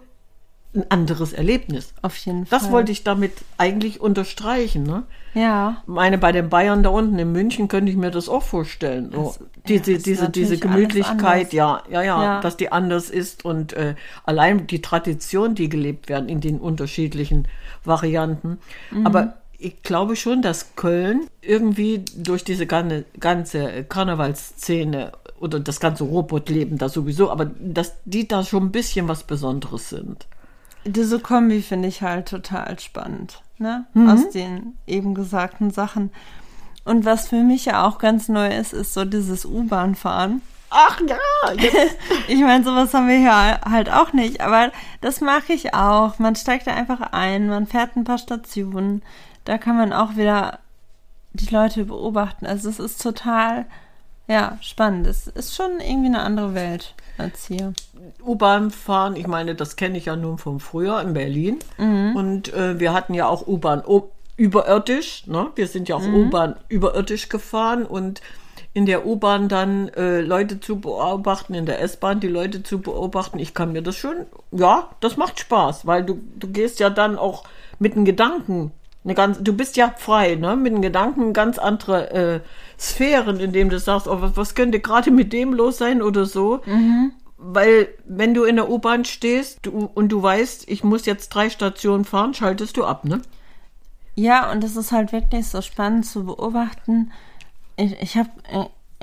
ein 0.76 0.86
anderes 0.90 1.34
Erlebnis. 1.34 1.94
Auf 2.02 2.16
jeden 2.18 2.46
Fall. 2.46 2.60
Das 2.60 2.72
wollte 2.72 2.92
ich 2.92 3.04
damit 3.04 3.34
eigentlich 3.58 4.02
unterstreichen. 4.02 4.84
Ne? 4.84 5.04
Ja. 5.34 5.84
Meine, 5.86 6.18
bei 6.18 6.32
den 6.32 6.50
Bayern 6.50 6.84
da 6.84 6.90
unten 6.90 7.18
in 7.20 7.32
München 7.32 7.68
könnte 7.68 7.92
ich 7.92 7.98
mir 7.98 8.12
das 8.12 8.30
auch 8.30 8.44
vorstellen. 8.44 9.12
So, 9.14 9.24
Das- 9.24 9.40
ja, 9.40 9.46
diese, 9.68 9.92
ist 9.94 10.06
diese, 10.06 10.30
diese 10.30 10.58
Gemütlichkeit, 10.58 11.52
ja, 11.54 11.82
ja, 11.90 12.02
ja, 12.04 12.24
Ja. 12.24 12.42
dass 12.42 12.56
die 12.58 12.72
anders 12.72 13.10
ist 13.10 13.44
und 13.46 13.74
äh, 13.74 13.96
allein 14.26 14.68
die 14.68 14.82
Tradition, 14.82 15.56
die 15.56 15.70
gelebt 15.70 16.08
werden 16.10 16.30
in 16.30 16.40
den 16.42 16.60
unterschiedlichen 16.60 17.48
Varianten. 17.84 18.60
Mhm. 18.92 19.08
Aber 19.08 19.34
ich 19.58 19.82
glaube 19.84 20.16
schon, 20.16 20.42
dass 20.42 20.76
Köln 20.76 21.28
irgendwie 21.42 22.04
durch 22.18 22.44
diese 22.44 22.68
ganze, 22.68 23.06
ganze 23.20 23.84
Karnevalsszene 23.86 25.12
oder 25.40 25.60
das 25.60 25.80
ganze 25.80 26.04
Robotleben 26.04 26.78
da 26.78 26.90
sowieso, 26.90 27.30
aber 27.32 27.46
dass 27.60 27.94
die 28.06 28.28
da 28.28 28.44
schon 28.44 28.64
ein 28.66 28.72
bisschen 28.72 29.08
was 29.08 29.24
Besonderes 29.24 29.90
sind. 29.90 30.28
Diese 30.86 31.20
Kombi 31.20 31.62
finde 31.62 31.88
ich 31.88 32.02
halt 32.02 32.28
total 32.28 32.80
spannend, 32.80 33.42
ne? 33.58 33.86
Mhm. 33.94 34.10
Aus 34.10 34.30
den 34.30 34.78
eben 34.86 35.16
gesagten 35.16 35.72
Sachen. 35.72 36.12
Und 36.84 37.04
was 37.04 37.28
für 37.28 37.44
mich 37.44 37.66
ja 37.66 37.86
auch 37.86 37.98
ganz 37.98 38.30
neu 38.30 38.48
ist, 38.56 38.74
ist 38.74 38.94
so 38.94 39.06
dieses 39.06 39.46
U-Bahn-Fahren. 39.46 40.42
Ach 40.70 41.00
ja, 41.08 41.52
jetzt 41.54 41.98
Ich 42.28 42.40
meine, 42.42 42.64
sowas 42.64 42.94
haben 42.94 43.08
wir 43.08 43.18
hier 43.18 43.62
halt 43.62 43.90
auch 43.90 44.14
nicht, 44.14 44.42
aber 44.42 44.72
das 45.02 45.22
mache 45.22 45.54
ich 45.54 45.74
auch. 45.74 46.20
Man 46.20 46.36
steigt 46.36 46.68
da 46.68 46.74
einfach 46.74 47.02
ein, 47.12 47.48
man 47.48 47.66
fährt 47.66 47.96
ein 47.96 48.04
paar 48.04 48.18
Stationen. 48.18 49.02
Da 49.46 49.58
kann 49.58 49.78
man 49.78 49.94
auch 49.94 50.16
wieder 50.16 50.60
die 51.34 51.54
Leute 51.54 51.86
beobachten. 51.86 52.46
Also 52.46 52.70
es 52.70 52.80
ist 52.80 53.02
total, 53.02 53.66
ja, 54.28 54.58
spannend. 54.62 55.08
Es 55.08 55.28
ist 55.28 55.56
schon 55.56 55.80
irgendwie 55.80 56.08
eine 56.08 56.22
andere 56.22 56.54
Welt 56.54 56.94
als 57.18 57.48
hier. 57.48 57.74
U-Bahn 58.24 58.72
fahren, 58.72 59.16
ich 59.16 59.28
meine, 59.28 59.56
das 59.56 59.76
kenne 59.76 59.98
ich 59.98 60.06
ja 60.06 60.16
nun 60.16 60.38
von 60.38 60.60
früher 60.60 61.02
in 61.02 61.14
Berlin. 61.14 61.60
Mhm. 61.78 62.16
Und 62.16 62.54
äh, 62.54 62.80
wir 62.80 62.94
hatten 62.94 63.14
ja 63.14 63.28
auch 63.28 63.48
U-Bahn 63.48 63.84
überirdisch. 64.38 65.28
Ne? 65.28 65.48
Wir 65.56 65.68
sind 65.68 65.90
ja 65.90 65.96
auch 65.96 66.02
Mhm. 66.02 66.28
U-Bahn 66.28 66.56
überirdisch 66.70 67.30
gefahren 67.30 67.86
und 67.86 68.22
in 68.74 68.86
der 68.86 69.06
U-Bahn 69.06 69.48
dann 69.48 69.88
äh, 69.90 70.20
Leute 70.20 70.60
zu 70.60 70.82
beobachten, 70.82 71.54
in 71.54 71.66
der 71.66 71.82
S-Bahn 71.82 72.20
die 72.20 72.28
Leute 72.28 72.62
zu 72.62 72.82
beobachten. 72.82 73.40
Ich 73.40 73.54
kann 73.54 73.72
mir 73.72 73.82
das 73.82 73.96
schon, 73.96 74.26
ja, 74.52 74.90
das 75.00 75.16
macht 75.16 75.40
Spaß, 75.40 75.88
weil 75.88 76.04
du, 76.04 76.20
du 76.36 76.50
gehst 76.50 76.82
ja 76.82 76.90
dann 76.90 77.18
auch 77.18 77.46
mit 77.80 77.96
den 77.96 78.04
Gedanken, 78.04 78.72
eine 79.06 79.14
ganz, 79.14 79.38
du 79.42 79.54
bist 79.54 79.78
ja 79.78 79.94
frei, 79.96 80.36
ne? 80.36 80.56
Mit 80.56 80.74
den 80.74 80.82
Gedanken 80.82 81.32
ganz 81.32 81.58
andere 81.58 82.12
äh, 82.12 82.40
Sphären, 82.78 83.40
in 83.40 83.54
dem 83.54 83.70
du 83.70 83.80
sagst, 83.80 84.08
oh, 84.08 84.22
was, 84.22 84.36
was 84.36 84.56
könnte 84.56 84.80
gerade 84.80 85.12
mit 85.12 85.34
dem 85.34 85.54
los 85.54 85.78
sein 85.78 86.02
oder 86.02 86.26
so. 86.26 86.62
Weil 87.38 87.90
wenn 88.06 88.34
du 88.34 88.44
in 88.44 88.56
der 88.56 88.70
U-Bahn 88.70 89.06
stehst 89.06 89.60
du, 89.64 89.90
und 89.94 90.10
du 90.10 90.22
weißt, 90.22 90.70
ich 90.70 90.84
muss 90.84 91.06
jetzt 91.06 91.30
drei 91.30 91.50
Stationen 91.50 92.06
fahren, 92.06 92.34
schaltest 92.34 92.78
du 92.78 92.86
ab, 92.86 93.06
ne? 93.06 93.22
Ja, 94.16 94.52
und 94.52 94.64
es 94.64 94.76
ist 94.76 94.92
halt 94.92 95.12
wirklich 95.12 95.48
so 95.48 95.62
spannend 95.62 96.06
zu 96.06 96.26
beobachten. 96.26 97.12
Ich, 97.76 98.02
ich 98.02 98.18
habe 98.18 98.30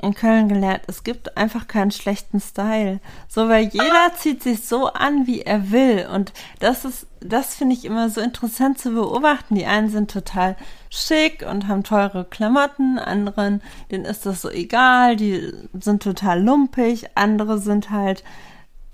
in 0.03 0.13
Köln 0.13 0.49
gelernt, 0.49 0.81
es 0.87 1.03
gibt 1.03 1.37
einfach 1.37 1.67
keinen 1.67 1.91
schlechten 1.91 2.39
Style. 2.39 2.99
So, 3.27 3.47
weil 3.47 3.65
jeder 3.65 4.11
zieht 4.17 4.43
sich 4.43 4.65
so 4.65 4.87
an, 4.87 5.25
wie 5.27 5.41
er 5.41 5.71
will. 5.71 6.07
Und 6.13 6.33
das 6.59 6.85
ist, 6.85 7.07
das 7.21 7.55
finde 7.55 7.75
ich 7.75 7.85
immer 7.85 8.09
so 8.09 8.21
interessant 8.21 8.77
zu 8.77 8.91
beobachten. 8.91 9.55
Die 9.55 9.65
einen 9.65 9.89
sind 9.89 10.11
total 10.11 10.57
schick 10.89 11.45
und 11.49 11.67
haben 11.67 11.83
teure 11.83 12.25
Klamotten, 12.25 12.99
anderen, 12.99 13.61
denen 13.91 14.05
ist 14.05 14.25
das 14.25 14.41
so 14.41 14.49
egal, 14.49 15.15
die 15.15 15.51
sind 15.73 16.03
total 16.03 16.43
lumpig, 16.43 17.05
andere 17.15 17.57
sind 17.57 17.89
halt 17.89 18.23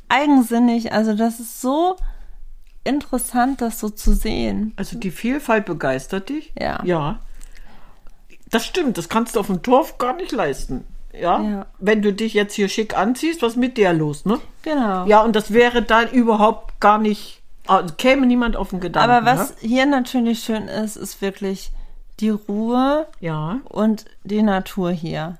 eigensinnig. 0.07 0.93
Also 0.93 1.15
das 1.15 1.39
ist 1.39 1.59
so 1.61 1.97
interessant, 2.83 3.61
das 3.61 3.79
so 3.79 3.89
zu 3.89 4.13
sehen. 4.13 4.73
Also 4.75 4.97
die 4.97 5.11
Vielfalt 5.11 5.65
begeistert 5.65 6.29
dich? 6.29 6.53
Ja. 6.59 6.83
Ja. 6.83 7.19
Das 8.49 8.65
stimmt, 8.65 8.97
das 8.97 9.09
kannst 9.09 9.35
du 9.35 9.39
auf 9.39 9.47
dem 9.47 9.61
Dorf 9.61 9.97
gar 9.97 10.15
nicht 10.15 10.31
leisten. 10.31 10.85
Ja? 11.13 11.41
Ja. 11.41 11.65
Wenn 11.79 12.01
du 12.01 12.13
dich 12.13 12.33
jetzt 12.33 12.53
hier 12.53 12.69
schick 12.69 12.97
anziehst, 12.97 13.41
was 13.41 13.53
ist 13.53 13.57
mit 13.57 13.77
dir 13.77 13.93
los, 13.93 14.25
ne? 14.25 14.39
Genau. 14.61 15.05
Ja, 15.05 15.21
und 15.23 15.35
das 15.35 15.51
wäre 15.53 15.81
dann 15.81 16.09
überhaupt 16.09 16.79
gar 16.79 16.97
nicht, 16.99 17.41
ah, 17.67 17.83
käme 17.97 18.25
niemand 18.25 18.55
auf 18.55 18.69
den 18.69 18.79
Gedanken. 18.79 19.09
Aber 19.09 19.25
was 19.25 19.49
Ne? 19.51 19.55
hier 19.69 19.85
natürlich 19.85 20.39
schön 20.43 20.67
ist, 20.67 20.95
ist 20.95 21.21
wirklich 21.21 21.71
die 22.19 22.29
Ruhe 22.29 23.07
Ja. 23.19 23.59
und 23.69 24.05
die 24.23 24.41
Natur 24.43 24.91
hier. 24.91 25.37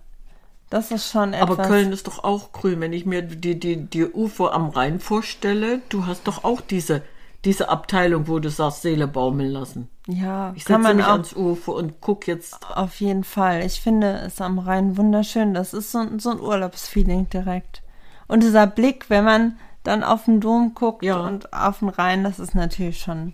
Das 0.69 0.91
ist 0.91 1.11
schon 1.11 1.33
etwas. 1.33 1.49
Aber 1.57 1.63
Köln 1.67 1.91
ist 1.91 2.07
doch 2.07 2.23
auch 2.23 2.51
grün. 2.51 2.79
Wenn 2.79 2.93
ich 2.93 3.05
mir 3.05 3.21
die, 3.23 3.59
die, 3.59 3.77
die 3.77 4.05
Ufer 4.05 4.53
am 4.53 4.69
Rhein 4.69 4.99
vorstelle, 4.99 5.81
du 5.89 6.05
hast 6.05 6.27
doch 6.27 6.43
auch 6.43 6.61
diese, 6.61 7.01
diese 7.43 7.69
Abteilung, 7.69 8.27
wo 8.27 8.37
du 8.39 8.49
sagst, 8.49 8.83
Seele 8.83 9.07
baumeln 9.07 9.49
lassen. 9.51 9.89
Ja, 10.11 10.53
Ich 10.55 10.65
kann 10.65 10.81
setze 10.81 10.87
man 10.87 10.97
mich 10.97 11.05
auch 11.05 11.11
ans 11.11 11.35
Ufer 11.35 11.73
und 11.73 12.01
guck 12.01 12.27
jetzt. 12.27 12.57
auf 12.75 12.99
jeden 12.99 13.23
Fall. 13.23 13.63
Ich 13.65 13.79
finde 13.81 14.21
es 14.25 14.41
am 14.41 14.57
Rhein 14.59 14.97
wunderschön. 14.97 15.53
Das 15.53 15.73
ist 15.73 15.91
so, 15.91 15.99
ein- 15.99 16.19
so 16.19 16.31
ein 16.31 16.39
Urlaubsfeeling 16.39 17.29
direkt. 17.29 17.81
Und 18.27 18.43
dieser 18.43 18.67
Blick, 18.67 19.09
wenn 19.09 19.23
man 19.23 19.57
dann 19.83 20.03
auf 20.03 20.25
den 20.25 20.39
Dom 20.41 20.73
guckt 20.75 21.03
Ja. 21.03 21.19
und 21.19 21.53
auf 21.53 21.79
den 21.79 21.89
Rhein, 21.89 22.23
das 22.23 22.39
ist 22.39 22.53
natürlich 22.55 22.99
schon 22.99 23.33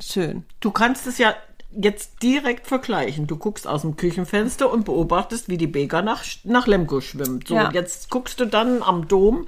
schön. 0.00 0.44
Du 0.60 0.70
kannst 0.70 1.06
es 1.06 1.18
ja 1.18 1.34
jetzt 1.76 2.22
direkt 2.22 2.66
vergleichen. 2.68 3.26
Du 3.26 3.36
guckst 3.36 3.66
aus 3.66 3.80
dem 3.82 3.96
Küchenfenster 3.96 4.70
und 4.72 4.84
beobachtest, 4.84 5.48
wie 5.48 5.56
die 5.56 5.66
Bega 5.66 6.02
nach, 6.02 6.22
nach 6.44 6.66
Lemgo 6.68 7.00
schwimmt. 7.00 7.48
So, 7.48 7.54
Ja. 7.56 7.70
jetzt 7.72 8.10
guckst 8.10 8.38
du 8.38 8.44
dann 8.44 8.82
am 8.82 9.08
Dom, 9.08 9.46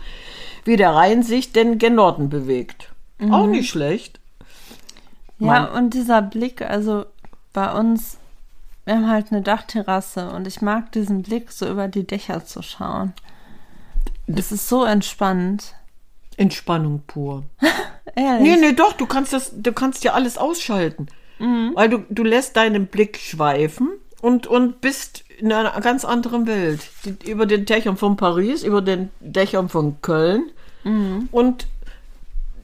wie 0.65 0.77
der 0.77 0.93
Rhein 0.95 1.23
sich 1.23 1.53
den 1.53 1.79
gen 1.79 1.95
Norden 1.95 2.29
bewegt. 2.29 2.93
Mhm. 3.19 3.33
Auch 3.33 3.47
nicht 3.47 3.71
schlecht. 3.71 4.19
Ja, 5.39 5.65
und 5.67 5.91
dieser 5.95 6.23
Blick, 6.23 6.63
also 6.63 7.05
bei 7.53 7.73
uns, 7.73 8.19
wir 8.85 8.95
haben 8.95 9.09
halt 9.09 9.33
eine 9.33 9.43
Dachterrasse 9.43 10.31
und 10.31 10.47
ich 10.47 10.63
mag 10.63 10.93
diesen 10.93 11.23
Blick, 11.23 11.53
so 11.53 11.69
über 11.69 11.89
die 11.89 12.07
Dächer 12.07 12.45
zu 12.45 12.63
schauen. 12.63 13.13
Das 14.27 14.53
ist 14.53 14.69
so 14.69 14.85
entspannend. 14.85 15.75
Entspannung 16.37 17.03
pur. 17.07 17.45
Ehrlich. 18.15 18.43
Nee, 18.43 18.57
nee, 18.57 18.73
doch, 18.73 18.93
du 18.93 19.07
kannst 19.07 19.33
das, 19.33 19.53
du 19.55 19.73
kannst 19.73 20.05
ja 20.05 20.13
alles 20.13 20.39
ausschalten. 20.39 21.09
Mhm. 21.39 21.73
Weil 21.75 21.89
du, 21.89 21.99
du 22.09 22.23
lässt 22.23 22.57
deinen 22.57 22.87
Blick 22.87 23.19
schweifen 23.19 23.91
und, 24.21 24.47
und 24.47 24.81
bist 24.81 25.25
in 25.39 25.53
einer 25.53 25.79
ganz 25.81 26.05
anderen 26.05 26.47
Welt. 26.47 26.89
Die, 27.05 27.31
über 27.31 27.47
den 27.47 27.67
Dächern 27.67 27.97
von 27.97 28.17
Paris, 28.17 28.63
über 28.63 28.81
den 28.81 29.11
Dächern 29.21 29.69
von 29.69 30.01
Köln. 30.01 30.51
Mhm. 30.85 31.29
Und 31.31 31.67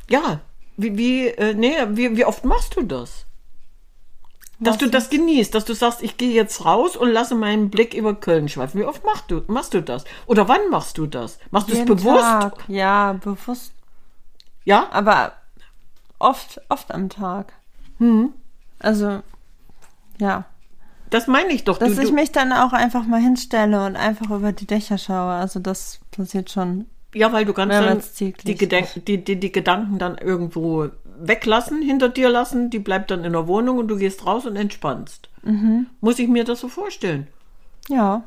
ja, 0.09 0.41
wie, 0.77 0.97
wie, 0.97 1.27
äh, 1.29 1.55
nee, 1.55 1.75
wie, 1.91 2.17
wie 2.17 2.25
oft 2.25 2.45
machst 2.45 2.77
du 2.77 2.83
das? 2.83 3.27
Dass 4.59 4.75
Was 4.75 4.79
du 4.79 4.91
das 4.91 5.11
genießt, 5.11 5.53
dass 5.55 5.65
du 5.65 5.75
sagst, 5.75 6.03
ich 6.03 6.17
gehe 6.17 6.33
jetzt 6.33 6.65
raus 6.65 6.97
und 6.97 7.11
lasse 7.11 7.35
meinen 7.35 7.69
Blick 7.69 7.95
über 7.95 8.15
Köln 8.15 8.49
schweifen. 8.49 8.81
Wie 8.81 8.85
oft 8.85 9.05
machst 9.05 9.25
du, 9.29 9.43
machst 9.49 9.75
du 9.75 9.83
das? 9.83 10.05
Oder 10.27 10.47
wann 10.47 10.71
machst 10.71 10.99
du 10.99 11.07
das? 11.07 11.41
Machst 11.51 11.69
du 11.69 11.73
es 11.73 11.85
bewusst? 11.85 12.21
Tag. 12.21 12.65
Ja, 12.69 13.15
bewusst. 13.15 13.73
Ja? 14.65 14.89
Aber 14.93 15.33
oft, 16.21 16.61
oft 16.69 16.93
am 16.93 17.09
Tag. 17.09 17.55
Mhm. 17.99 18.35
Also, 18.79 19.23
ja. 20.19 20.45
Das 21.11 21.27
meine 21.27 21.53
ich 21.53 21.65
doch. 21.65 21.79
Dass 21.79 21.97
du, 21.97 22.03
ich 22.03 22.09
du, 22.11 22.15
mich 22.15 22.31
dann 22.31 22.53
auch 22.53 22.73
einfach 22.73 23.05
mal 23.05 23.21
hinstelle 23.21 23.85
und 23.85 23.97
einfach 23.97 24.31
über 24.31 24.53
die 24.53 24.67
Dächer 24.67 24.97
schaue. 24.97 25.33
Also 25.33 25.59
das 25.59 25.99
passiert 26.13 26.51
schon. 26.51 26.87
Ja, 27.15 27.33
weil 27.33 27.45
du 27.45 27.53
kannst 27.53 27.77
dann 27.77 28.03
die, 28.19 28.55
Gedenk 28.55 28.89
die, 29.07 29.23
die, 29.23 29.39
die 29.39 29.53
Gedanken 29.53 29.99
dann 29.99 30.17
irgendwo 30.19 30.89
weglassen, 31.19 31.83
hinter 31.83 32.09
dir 32.09 32.31
lassen, 32.31 32.71
die 32.71 32.79
bleibt 32.79 33.11
dann 33.11 33.25
in 33.25 33.33
der 33.33 33.47
Wohnung 33.47 33.79
und 33.79 33.89
du 33.89 33.97
gehst 33.97 34.27
raus 34.27 34.47
und 34.47 34.57
entspannst. 34.57 35.29
Mhm. 35.43 35.87
Muss 36.01 36.19
ich 36.19 36.29
mir 36.29 36.45
das 36.45 36.61
so 36.61 36.69
vorstellen? 36.69 37.27
Ja. 37.89 38.25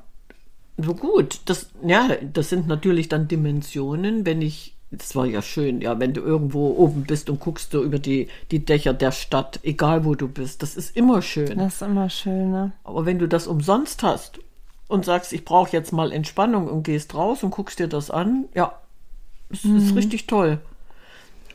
So 0.78 0.94
gut. 0.94 1.40
Das, 1.46 1.70
ja, 1.86 2.10
das 2.34 2.50
sind 2.50 2.68
natürlich 2.68 3.10
dann 3.10 3.28
Dimensionen, 3.28 4.26
wenn 4.26 4.42
ich, 4.42 4.76
das 4.92 5.16
war 5.16 5.26
ja 5.26 5.42
schön, 5.42 5.82
ja, 5.82 6.00
wenn 6.00 6.14
du 6.14 6.22
irgendwo 6.22 6.76
oben 6.78 7.04
bist 7.04 7.30
und 7.30 7.40
guckst 7.40 7.72
so 7.72 7.84
über 7.84 8.00
die, 8.00 8.28
die 8.52 8.64
Dächer 8.64 8.94
der 8.94 9.12
Stadt, 9.12 9.60
egal 9.64 10.06
wo 10.06 10.16
du 10.16 10.28
bist, 10.28 10.62
das 10.62 10.76
ist 10.76 10.96
immer 10.96 11.22
schön. 11.22 11.58
Das 11.58 11.76
ist 11.76 11.82
immer 11.82 12.10
schön, 12.10 12.52
ne? 12.52 12.74
Aber 12.84 13.06
wenn 13.06 13.20
du 13.20 13.28
das 13.28 13.48
umsonst 13.48 14.04
hast 14.04 14.40
und 14.88 15.06
sagst, 15.06 15.34
ich 15.34 15.46
brauche 15.46 15.72
jetzt 15.72 15.92
mal 15.94 16.12
Entspannung 16.12 16.68
und 16.68 16.84
gehst 16.84 17.14
raus 17.16 17.44
und 17.44 17.52
guckst 17.52 17.80
dir 17.80 17.88
das 17.88 18.12
an, 18.12 18.46
ja, 18.54 18.74
es 19.50 19.64
Mhm. 19.64 19.78
ist 19.78 19.96
richtig 19.96 20.28
toll. 20.28 20.60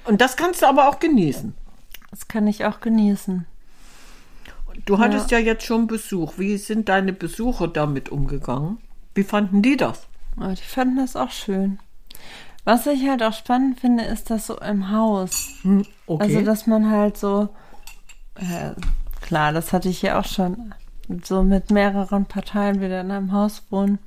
Und 0.05 0.21
das 0.21 0.37
kannst 0.37 0.63
du 0.63 0.67
aber 0.67 0.89
auch 0.89 0.99
genießen. 0.99 1.55
Das 2.11 2.27
kann 2.29 2.47
ich 2.47 2.65
auch 2.65 2.81
genießen. 2.81 3.47
Du 4.87 4.99
hattest 4.99 5.31
ja. 5.31 5.39
jetzt 5.39 5.65
schon 5.65 5.87
Besuch. 5.87 6.35
Wie 6.39 6.57
sind 6.57 6.89
deine 6.89 7.13
Besucher 7.13 7.69
damit 7.69 8.09
umgegangen? 8.09 8.79
Wie 9.15 9.25
fanden 9.25 9.63
die 9.63 9.77
das? 9.77 10.07
Aber 10.37 10.55
die 10.55 10.63
fanden 10.63 10.97
das 10.97 11.17
auch 11.17 11.31
schön. 11.31 11.79
Was 12.65 12.87
ich 12.87 13.09
halt 13.09 13.23
auch 13.23 13.33
spannend 13.33 13.81
finde, 13.81 14.05
ist 14.05 14.31
das 14.31 14.47
so 14.47 14.59
im 14.59 14.91
Haus. 14.91 15.49
Hm, 15.63 15.85
okay. 16.07 16.23
Also, 16.25 16.43
dass 16.43 16.67
man 16.67 16.91
halt 16.91 17.17
so, 17.17 17.49
äh, 18.37 18.71
klar, 19.21 19.53
das 19.53 19.73
hatte 19.73 19.89
ich 19.89 20.03
ja 20.03 20.19
auch 20.19 20.25
schon, 20.25 20.75
so 21.25 21.43
mit 21.43 21.71
mehreren 21.71 22.27
Parteien 22.27 22.81
wieder 22.81 23.01
in 23.01 23.11
einem 23.11 23.33
Haus 23.33 23.63
wohnen. 23.71 23.99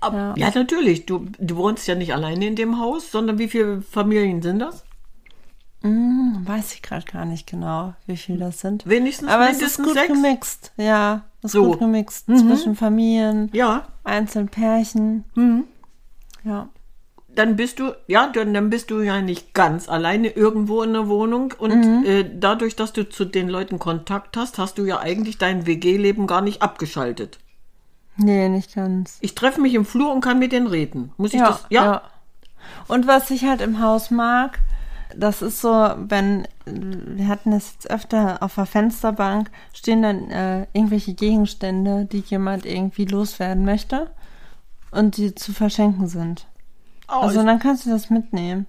Ab- 0.00 0.12
ja. 0.12 0.34
ja. 0.36 0.50
natürlich. 0.54 1.06
Du, 1.06 1.26
du 1.38 1.56
wohnst 1.56 1.86
ja 1.88 1.94
nicht 1.94 2.12
alleine 2.14 2.46
in 2.46 2.56
dem 2.56 2.78
Haus, 2.78 3.10
sondern 3.10 3.38
wie 3.38 3.48
viele 3.48 3.82
Familien 3.82 4.42
sind 4.42 4.60
das? 4.60 4.84
Hm, 5.82 6.42
weiß 6.44 6.74
ich 6.74 6.82
gerade 6.82 7.04
gar 7.06 7.24
nicht 7.24 7.46
genau, 7.46 7.94
wie 8.06 8.16
viel 8.16 8.36
das 8.38 8.60
sind. 8.60 8.86
Wenigstens 8.86 9.28
Aber 9.28 9.48
es 9.48 9.62
ist 9.62 9.76
gut 9.82 9.94
sechs. 9.94 10.08
gemixt, 10.08 10.72
ja. 10.76 11.22
Es 11.40 11.46
ist 11.46 11.52
So. 11.52 11.66
gut 11.66 11.78
gemixt 11.78 12.26
zwischen 12.26 12.74
Familien, 12.74 13.48
Ja, 13.52 13.86
einzelnen 14.02 14.48
Pärchen. 14.48 15.24
Ja. 16.44 16.68
Dann 17.28 17.56
bist 17.56 17.78
du, 17.78 17.94
ja, 18.06 18.30
dann, 18.32 18.52
dann 18.54 18.70
bist 18.70 18.90
du 18.90 19.00
ja 19.00 19.20
nicht 19.20 19.54
ganz 19.54 19.88
alleine 19.88 20.28
irgendwo 20.28 20.82
in 20.82 20.92
der 20.92 21.08
Wohnung 21.08 21.54
und 21.58 21.74
Mhm. 21.74 22.04
äh, 22.04 22.24
dadurch, 22.38 22.74
dass 22.74 22.92
du 22.92 23.08
zu 23.08 23.24
den 23.24 23.48
Leuten 23.48 23.78
Kontakt 23.78 24.36
hast, 24.36 24.58
hast 24.58 24.78
du 24.78 24.84
ja 24.84 24.98
eigentlich 24.98 25.38
dein 25.38 25.66
WG-Leben 25.66 26.26
gar 26.26 26.40
nicht 26.40 26.62
abgeschaltet. 26.62 27.38
Nee, 28.16 28.48
nicht 28.48 28.74
ganz. 28.74 29.18
Ich 29.20 29.34
treffe 29.36 29.60
mich 29.60 29.74
im 29.74 29.84
Flur 29.84 30.12
und 30.12 30.20
kann 30.20 30.38
mit 30.40 30.50
denen 30.52 30.66
reden. 30.66 31.12
Muss 31.16 31.32
ich 31.32 31.40
Ja, 31.40 31.48
das? 31.48 31.66
Ja. 31.70 32.02
Und 32.88 33.06
was 33.06 33.30
ich 33.30 33.44
halt 33.44 33.60
im 33.60 33.80
Haus 33.80 34.10
mag, 34.10 34.58
das 35.16 35.40
ist 35.40 35.60
so, 35.60 35.70
wenn, 35.96 36.46
wir 36.66 37.28
hatten 37.28 37.52
das 37.52 37.72
jetzt 37.74 37.90
öfter 37.90 38.42
auf 38.42 38.56
der 38.56 38.66
Fensterbank, 38.66 39.50
stehen 39.72 40.02
dann 40.02 40.30
äh, 40.30 40.66
irgendwelche 40.72 41.14
Gegenstände, 41.14 42.06
die 42.10 42.18
jemand 42.26 42.66
irgendwie 42.66 43.04
loswerden 43.04 43.64
möchte 43.64 44.10
und 44.90 45.16
die 45.16 45.34
zu 45.34 45.52
verschenken 45.52 46.08
sind. 46.08 46.46
Oh, 47.08 47.22
Also 47.22 47.42
dann 47.42 47.58
kannst 47.58 47.86
du 47.86 47.90
das 47.90 48.10
mitnehmen. 48.10 48.66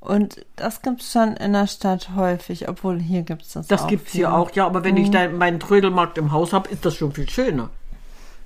Und 0.00 0.46
das 0.56 0.82
gibt's 0.82 1.12
schon 1.12 1.36
in 1.36 1.52
der 1.52 1.66
Stadt 1.66 2.10
häufig, 2.14 2.68
obwohl 2.68 3.00
hier 3.00 3.22
gibt's 3.22 3.52
das 3.54 3.66
das 3.66 3.82
auch. 3.82 3.86
gibt's 3.88 4.12
viel. 4.12 4.20
hier 4.20 4.32
auch, 4.34 4.52
ja, 4.52 4.64
aber 4.66 4.84
wenn 4.84 4.94
Mhm. 4.94 5.00
ich 5.02 5.10
da 5.10 5.28
meinen 5.28 5.58
Trödelmarkt 5.58 6.18
im 6.18 6.30
Haus 6.32 6.52
habe, 6.52 6.68
ist 6.70 6.84
das 6.86 6.94
schon 6.94 7.12
viel 7.12 7.28
schöner. 7.28 7.70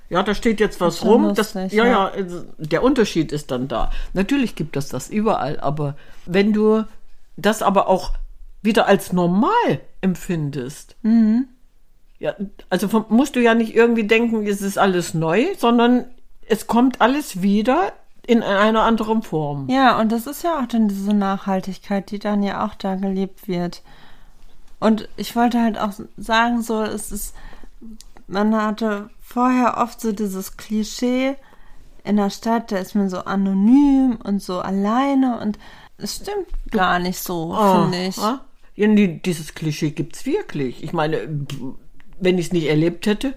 Ja, 0.09 0.23
da 0.23 0.35
steht 0.35 0.61
jetzt 0.61 0.81
was 0.81 1.05
rum. 1.05 1.35
Das, 1.35 1.55
lustig, 1.55 1.73
ja, 1.73 1.85
ja, 1.85 1.91
ja. 1.91 2.07
also 2.09 2.45
der 2.59 2.83
Unterschied 2.83 3.33
ist 3.33 3.51
dann 3.51 3.69
da. 3.69 3.91
Natürlich 4.15 4.55
gibt 4.55 4.77
es 4.77 4.89
das 4.89 5.09
überall, 5.09 5.61
aber 5.61 5.97
wenn 6.27 6.53
du 6.53 6.85
das 7.37 7.63
aber 7.63 7.89
auch 7.89 8.13
wieder 8.63 8.87
als 8.87 9.13
normal 9.13 9.81
empfindest, 10.01 10.97
Mhm. 11.03 11.49
ja, 12.19 12.35
also 12.71 13.05
musst 13.09 13.37
du 13.37 13.41
ja 13.41 13.55
nicht 13.55 13.75
irgendwie 13.75 14.05
denken, 14.07 14.47
es 14.47 14.61
ist 14.63 14.79
alles 14.79 15.15
neu, 15.15 15.47
sondern 15.59 16.07
es 16.49 16.67
kommt 16.67 17.01
alles 17.01 17.41
wieder 17.43 17.93
in 18.27 18.43
einer 18.43 18.83
anderen 18.83 19.23
Form. 19.23 19.69
Ja, 19.69 19.99
und 19.99 20.13
das 20.13 20.27
ist 20.27 20.45
ja 20.45 20.61
auch 20.61 20.67
dann 20.67 20.89
diese 20.89 21.13
Nachhaltigkeit, 21.13 22.11
die 22.11 22.19
dann 22.19 22.43
ja 22.43 22.65
auch 22.65 22.75
da 22.75 22.95
gelebt 22.95 23.49
wird. 23.49 23.83
Und 24.79 25.09
ich 25.17 25.35
wollte 25.37 25.61
halt 25.61 25.79
auch 25.79 25.93
sagen, 26.17 26.63
so, 26.63 26.83
es 26.83 27.13
ist, 27.13 27.35
man 28.27 28.55
hatte 28.55 29.11
vorher 29.21 29.79
oft 29.79 30.01
so 30.01 30.13
dieses 30.13 30.57
Klischee 30.57 31.37
in 32.05 32.17
der 32.17 32.31
Stadt, 32.31 32.73
da 32.73 32.79
ist 32.79 32.95
man 32.95 33.09
so 33.09 33.19
anonym 33.19 34.19
und 34.23 34.43
so 34.43 34.61
alleine 34.61 35.39
und 35.41 35.59
es 35.99 36.17
stimmt 36.17 36.49
gar 36.71 36.99
nicht 36.99 37.19
so, 37.19 37.55
Oh, 37.57 37.83
finde 37.83 38.07
ich. 38.07 38.17
Ja, 38.17 38.41
dieses 38.77 39.55
Klischee 39.55 39.91
gibt's 39.91 40.27
wirklich. 40.27 40.83
Ich 40.83 40.93
meine, 40.93 41.29
wenn 42.19 42.39
ich 42.39 42.47
es 42.47 42.53
nicht 42.53 42.67
erlebt 42.67 43.07
hätte, 43.07 43.35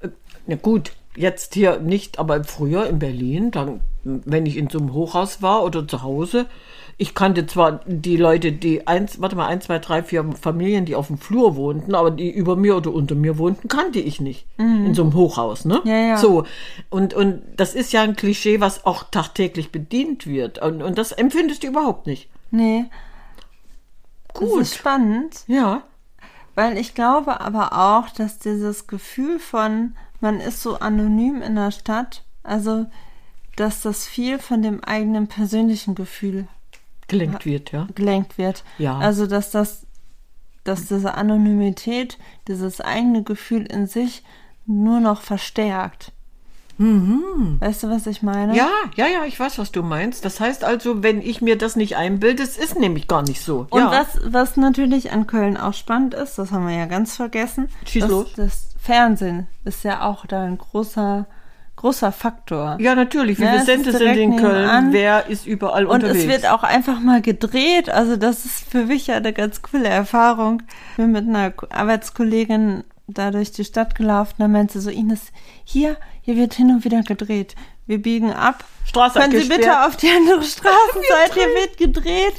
äh, 0.00 0.08
na 0.46 0.56
gut, 0.56 0.92
jetzt 1.16 1.54
hier 1.54 1.80
nicht, 1.80 2.18
aber 2.18 2.44
früher 2.44 2.86
in 2.86 2.98
Berlin, 2.98 3.50
dann, 3.50 3.80
wenn 4.04 4.46
ich 4.46 4.56
in 4.56 4.70
so 4.70 4.78
einem 4.78 4.92
Hochhaus 4.92 5.42
war 5.42 5.64
oder 5.64 5.86
zu 5.86 6.02
Hause, 6.02 6.46
ich 6.98 7.14
kannte 7.14 7.46
zwar 7.46 7.80
die 7.84 8.16
Leute, 8.16 8.52
die 8.52 8.86
eins, 8.86 9.20
warte 9.20 9.36
mal, 9.36 9.46
eins, 9.46 9.66
zwei, 9.66 9.78
drei, 9.78 10.02
vier 10.02 10.24
Familien, 10.40 10.86
die 10.86 10.94
auf 10.94 11.08
dem 11.08 11.18
Flur 11.18 11.54
wohnten, 11.54 11.94
aber 11.94 12.10
die 12.10 12.30
über 12.30 12.56
mir 12.56 12.74
oder 12.74 12.92
unter 12.92 13.14
mir 13.14 13.36
wohnten, 13.36 13.68
kannte 13.68 13.98
ich 14.00 14.18
nicht. 14.18 14.46
In 14.56 14.94
so 14.94 15.02
einem 15.02 15.12
Hochhaus, 15.12 15.66
ne? 15.66 15.82
Ja, 15.84 15.98
ja. 15.98 16.16
So. 16.16 16.44
Und, 16.88 17.12
und 17.12 17.42
das 17.54 17.74
ist 17.74 17.92
ja 17.92 18.00
ein 18.00 18.16
Klischee, 18.16 18.60
was 18.60 18.86
auch 18.86 19.04
tagtäglich 19.10 19.72
bedient 19.72 20.26
wird. 20.26 20.58
Und, 20.58 20.82
und 20.82 20.96
das 20.96 21.12
empfindest 21.12 21.64
du 21.64 21.66
überhaupt 21.66 22.06
nicht. 22.06 22.30
Nee. 22.50 22.86
Gut. 24.32 24.60
Das 24.60 24.68
ist 24.68 24.76
spannend. 24.76 25.44
Ja. 25.48 25.82
Weil 26.54 26.78
ich 26.78 26.94
glaube 26.94 27.42
aber 27.42 27.74
auch, 27.74 28.08
dass 28.08 28.38
dieses 28.38 28.86
Gefühl 28.86 29.38
von, 29.38 29.94
man 30.20 30.40
ist 30.40 30.62
so 30.62 30.78
anonym 30.78 31.42
in 31.42 31.56
der 31.56 31.70
Stadt, 31.70 32.24
also 32.42 32.86
dass 33.56 33.82
das 33.82 34.06
viel 34.06 34.38
von 34.38 34.62
dem 34.62 34.84
eigenen 34.84 35.28
persönlichen 35.28 35.94
Gefühl 35.94 36.46
gelenkt 37.08 37.46
wird, 37.46 37.72
ja. 37.72 37.86
gelenkt 37.94 38.38
wird. 38.38 38.64
Ja. 38.78 38.98
Also 38.98 39.26
dass 39.26 39.50
das, 39.50 39.86
dass 40.64 40.86
diese 40.86 41.14
Anonymität, 41.14 42.18
dieses 42.48 42.80
eigene 42.80 43.22
Gefühl 43.22 43.64
in 43.66 43.86
sich 43.86 44.22
nur 44.66 45.00
noch 45.00 45.22
verstärkt. 45.22 46.12
Weißt 47.60 47.84
du, 47.84 47.88
was 47.88 48.06
ich 48.06 48.22
meine? 48.22 48.52
Mhm. 48.52 48.58
Ja, 48.58 48.68
ja, 48.96 49.06
ja, 49.06 49.24
ich 49.24 49.40
weiß, 49.40 49.58
was 49.58 49.72
du 49.72 49.82
meinst. 49.82 50.26
Das 50.26 50.40
heißt 50.40 50.62
also, 50.62 51.02
wenn 51.02 51.22
ich 51.22 51.40
mir 51.40 51.56
das 51.56 51.74
nicht 51.74 51.96
einbilde, 51.96 52.42
es 52.42 52.58
ist 52.58 52.78
nämlich 52.78 53.08
gar 53.08 53.22
nicht 53.22 53.40
so. 53.40 53.66
Und 53.70 53.80
ja. 53.80 53.90
was, 53.90 54.18
was 54.24 54.56
natürlich 54.58 55.10
an 55.10 55.26
Köln 55.26 55.56
auch 55.56 55.72
spannend 55.72 56.12
ist, 56.12 56.36
das 56.36 56.52
haben 56.52 56.68
wir 56.68 56.76
ja 56.76 56.84
ganz 56.84 57.16
vergessen, 57.16 57.70
Schieß 57.86 58.02
das, 58.02 58.10
los. 58.10 58.32
das 58.36 58.66
Fernsehen 58.86 59.46
ist 59.64 59.82
ja 59.84 60.02
auch 60.02 60.26
da 60.26 60.44
ein 60.44 60.58
großer, 60.58 61.26
großer 61.74 62.12
Faktor. 62.12 62.76
Ja, 62.80 62.94
natürlich. 62.94 63.38
Wie 63.38 63.44
Ja, 63.44 63.58
Sente 63.64 63.90
ist 63.90 63.98
sind 63.98 64.16
in 64.16 64.36
Köln? 64.36 64.54
nebenan. 64.62 64.92
Wer 64.92 65.26
ist 65.26 65.46
überall 65.46 65.86
Und 65.86 65.96
unterwegs? 66.04 66.24
es 66.24 66.28
wird 66.30 66.46
auch 66.50 66.62
einfach 66.62 67.00
mal 67.00 67.20
gedreht. 67.20 67.90
Also 67.90 68.16
das 68.16 68.44
ist 68.44 68.70
für 68.70 68.84
mich 68.86 69.08
ja 69.08 69.16
eine 69.16 69.32
ganz 69.32 69.60
coole 69.62 69.88
Erfahrung. 69.88 70.62
Ich 70.92 70.96
bin 70.96 71.12
mit 71.12 71.28
einer 71.28 71.50
Ko- 71.50 71.66
Arbeitskollegin 71.70 72.84
da 73.08 73.30
durch 73.30 73.52
die 73.52 73.64
Stadt 73.64 73.94
gelaufen. 73.94 74.34
Da 74.38 74.48
meinte 74.48 74.74
sie 74.74 74.80
so, 74.84 74.90
Ines, 74.90 75.32
hier, 75.64 75.96
hier 76.22 76.36
wird 76.36 76.54
hin 76.54 76.70
und 76.70 76.84
wieder 76.84 77.02
gedreht. 77.02 77.54
Wir 77.86 78.02
biegen 78.02 78.32
ab. 78.32 78.64
Straße 78.84 79.18
Können 79.20 79.40
Sie 79.40 79.48
bitte 79.48 79.84
auf 79.86 79.96
die 79.96 80.08
andere 80.10 80.42
Straßenseite, 80.42 81.34
hier 81.34 81.48
wird 81.54 81.76
gedreht. 81.76 82.34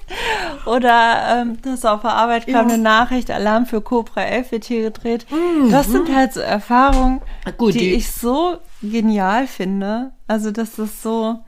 Oder 0.66 1.42
ähm, 1.42 1.58
das 1.62 1.86
auf 1.86 2.02
der 2.02 2.12
Arbeit 2.14 2.46
kam 2.46 2.54
Ja. 2.68 2.74
eine 2.74 2.78
Nachricht, 2.78 3.32
Alarm 3.32 3.66
für 3.66 3.82
Cobra 3.82 4.24
11 4.24 4.52
wird 4.52 4.66
hier 4.66 4.82
gedreht. 4.84 5.26
Das 5.72 5.88
sind 5.88 6.14
halt 6.14 6.34
so 6.34 6.40
Erfahrungen, 6.42 7.22
Gut, 7.58 7.74
die, 7.76 7.80
die- 7.80 7.94
ich 7.94 8.12
so 8.12 8.58
genial 8.82 9.48
finde. 9.48 10.12
Also 10.28 10.52
das 10.52 10.78
ist 10.80 11.02
so, 11.02 11.40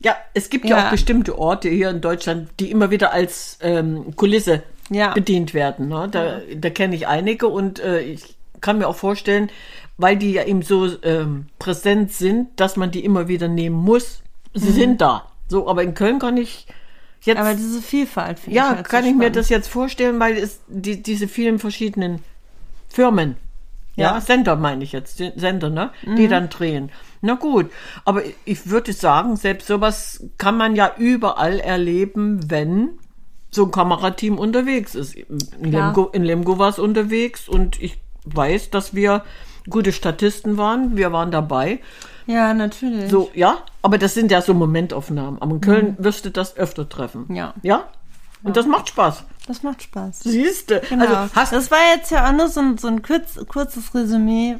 Ja, 0.00 0.16
es 0.34 0.50
gibt 0.50 0.66
ja. 0.66 0.76
Ja. 0.78 0.86
auch 0.86 0.90
bestimmte 0.90 1.38
Orte 1.38 1.68
hier 1.68 1.90
in 1.90 2.00
Deutschland, 2.00 2.48
die 2.60 2.70
immer 2.70 2.90
wieder 2.90 3.12
als 3.12 3.58
ähm, 3.60 4.14
Kulisse 4.16 4.62
Ja. 4.90 5.12
bedient 5.14 5.52
werden. 5.54 5.88
Ne? 5.88 6.08
Da, 6.10 6.40
da 6.54 6.70
kenne 6.70 6.94
ich 6.94 7.06
einige 7.08 7.48
und 7.48 7.80
äh, 7.80 8.00
ich 8.00 8.36
kann 8.60 8.78
mir 8.78 8.86
auch 8.88 8.96
vorstellen, 8.96 9.50
weil 9.98 10.16
die 10.16 10.32
ja 10.32 10.44
eben 10.44 10.62
so 10.62 10.88
ähm, 11.02 11.46
präsent 11.58 12.12
sind, 12.12 12.48
dass 12.60 12.76
man 12.76 12.90
die 12.90 13.04
immer 13.04 13.28
wieder 13.28 13.48
nehmen 13.48 13.76
muss. 13.76 14.22
Sie 14.54 14.70
sind 14.72 15.00
da. 15.00 15.24
So, 15.48 15.68
aber 15.68 15.82
in 15.82 15.94
Köln 15.94 16.18
kann 16.18 16.36
ich 16.36 16.66
jetzt 17.22 17.38
Mhm. 17.38 17.44
aber 17.44 17.54
diese 17.54 17.82
Vielfalt 17.82 18.38
ja, 18.46 18.70
ich 18.70 18.76
halt 18.76 18.88
kann 18.88 19.02
so 19.04 19.10
ich 19.10 19.16
mir 19.16 19.30
das 19.30 19.48
jetzt 19.48 19.68
vorstellen, 19.68 20.20
weil 20.20 20.36
es 20.36 20.60
die, 20.68 21.02
diese 21.02 21.26
vielen 21.28 21.58
verschiedenen 21.58 22.20
Firmen, 22.88 23.36
ja, 23.96 24.10
Ja. 24.12 24.14
Mhm. 24.14 24.20
Sender 24.20 24.56
meine 24.56 24.84
ich 24.84 24.92
jetzt, 24.92 25.18
Sender, 25.18 25.70
ne, 25.70 25.90
die 26.04 26.28
dann 26.28 26.48
drehen. 26.48 26.90
Na 27.22 27.34
gut, 27.34 27.70
aber 28.04 28.22
ich 28.44 28.68
würde 28.70 28.92
sagen, 28.92 29.36
selbst 29.36 29.66
sowas 29.66 30.22
kann 30.38 30.56
man 30.56 30.76
ja 30.76 30.94
überall 30.98 31.58
erleben, 31.58 32.48
wenn 32.50 32.90
so 33.50 33.64
ein 33.64 33.70
Kamerateam 33.70 34.38
unterwegs 34.38 34.94
ist. 34.94 35.14
In 35.14 35.70
Klar. 35.70 35.88
Lemgo, 35.94 36.10
in 36.12 36.24
Lemgo 36.24 36.58
war 36.58 36.68
es 36.68 36.78
unterwegs 36.78 37.48
und 37.48 37.80
ich 37.80 37.98
weiß, 38.24 38.70
dass 38.70 38.94
wir 38.94 39.24
gute 39.70 39.92
Statisten 39.92 40.56
waren. 40.58 40.96
Wir 40.96 41.12
waren 41.12 41.30
dabei. 41.30 41.80
Ja, 42.26 42.52
natürlich. 42.54 43.10
So, 43.10 43.30
ja, 43.34 43.58
aber 43.82 43.98
das 43.98 44.14
sind 44.14 44.30
ja 44.30 44.42
so 44.42 44.52
Momentaufnahmen. 44.52 45.40
Aber 45.40 45.52
in 45.52 45.60
Köln 45.60 45.96
wirst 45.98 46.24
du 46.24 46.30
das 46.30 46.56
öfter 46.56 46.88
treffen. 46.88 47.26
Mhm. 47.28 47.36
Ja. 47.36 47.54
Ja? 47.62 47.84
Und 48.42 48.56
das 48.56 48.66
macht 48.66 48.88
Spaß. 48.88 49.24
Das 49.46 49.62
macht 49.62 49.82
Spaß. 49.82 50.20
Siehste. 50.20 50.82
Genau. 50.88 51.04
Also 51.06 51.34
hast 51.34 51.52
das 51.52 51.70
war 51.70 51.78
jetzt 51.96 52.10
ja 52.10 52.28
auch 52.28 52.32
nur 52.32 52.48
so 52.48 52.60
ein, 52.60 52.78
so 52.78 52.88
ein 52.88 53.02
kurz, 53.02 53.38
kurzes 53.48 53.94
Resümee, 53.94 54.56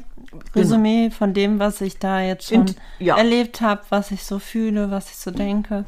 Resümee 0.55 1.09
von 1.09 1.33
dem, 1.33 1.59
was 1.59 1.79
ich 1.81 1.99
da 1.99 2.21
jetzt 2.21 2.47
schon 2.49 2.67
Int- 2.67 2.75
ja. 2.99 3.17
erlebt 3.17 3.61
habe, 3.61 3.81
was 3.89 4.11
ich 4.11 4.23
so 4.23 4.39
fühle, 4.39 4.91
was 4.91 5.09
ich 5.09 5.17
so 5.17 5.31
denke. 5.31 5.85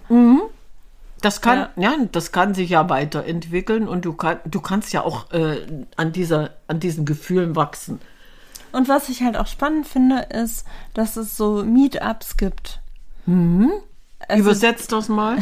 Das 1.21 1.41
kann, 1.41 1.69
ja. 1.75 1.91
Ja. 1.91 1.97
das 2.11 2.31
kann 2.31 2.53
sich 2.53 2.71
ja 2.71 2.89
weiterentwickeln 2.89 3.87
und 3.87 4.05
du, 4.05 4.13
kann, 4.13 4.39
du 4.45 4.61
kannst 4.61 4.93
ja 4.93 5.03
auch 5.03 5.31
äh, 5.31 5.65
an, 5.95 6.11
dieser, 6.11 6.51
an 6.67 6.79
diesen 6.79 7.05
Gefühlen 7.05 7.55
wachsen. 7.55 7.99
Und 8.71 8.87
was 8.87 9.09
ich 9.09 9.23
halt 9.23 9.35
auch 9.35 9.47
spannend 9.47 9.87
finde, 9.87 10.27
ist, 10.29 10.65
dass 10.93 11.17
es 11.17 11.35
so 11.35 11.63
Meetups 11.63 12.37
gibt. 12.37 12.79
Also, 13.25 14.41
Übersetzt 14.41 14.91
das 14.91 15.09
mal. 15.09 15.39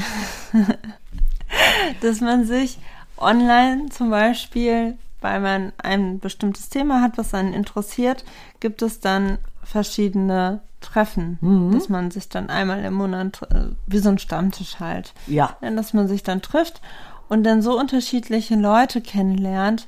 dass 2.02 2.22
man 2.22 2.46
sich 2.46 2.80
online 3.18 3.90
zum 3.90 4.10
Beispiel, 4.10 4.98
weil 5.22 5.40
man 5.40 5.74
ein 5.78 6.20
bestimmtes 6.20 6.70
Thema 6.70 7.02
hat, 7.02 7.18
was 7.18 7.34
einen 7.34 7.54
interessiert, 7.54 8.24
gibt 8.60 8.82
es 8.82 9.00
dann 9.00 9.40
verschiedene 9.64 10.62
Treffen, 10.80 11.72
dass 11.74 11.90
man 11.90 12.12
sich 12.12 12.30
dann 12.30 12.50
einmal 12.50 12.84
im 12.84 12.94
Monat, 12.94 13.42
äh, 13.52 13.70
wie 13.88 13.98
so 13.98 14.10
ein 14.10 14.20
Stammtisch 14.20 14.80
halt, 14.80 15.14
Ja. 15.26 15.58
Ja, 15.62 15.72
dass 15.72 15.94
man 15.94 16.08
sich 16.08 16.24
dann 16.24 16.42
trifft 16.42 16.82
und 17.30 17.44
dann 17.44 17.62
so 17.62 17.78
unterschiedliche 17.78 18.56
Leute 18.56 19.02
kennenlernt. 19.02 19.88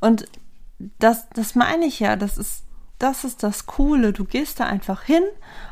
Und 0.00 0.26
das, 0.98 1.28
das 1.30 1.54
meine 1.54 1.84
ich 1.84 2.00
ja, 2.00 2.16
das 2.16 2.38
ist, 2.38 2.64
das 2.98 3.24
ist 3.24 3.42
das 3.42 3.66
Coole. 3.66 4.12
Du 4.12 4.24
gehst 4.24 4.58
da 4.60 4.64
einfach 4.64 5.02
hin 5.02 5.22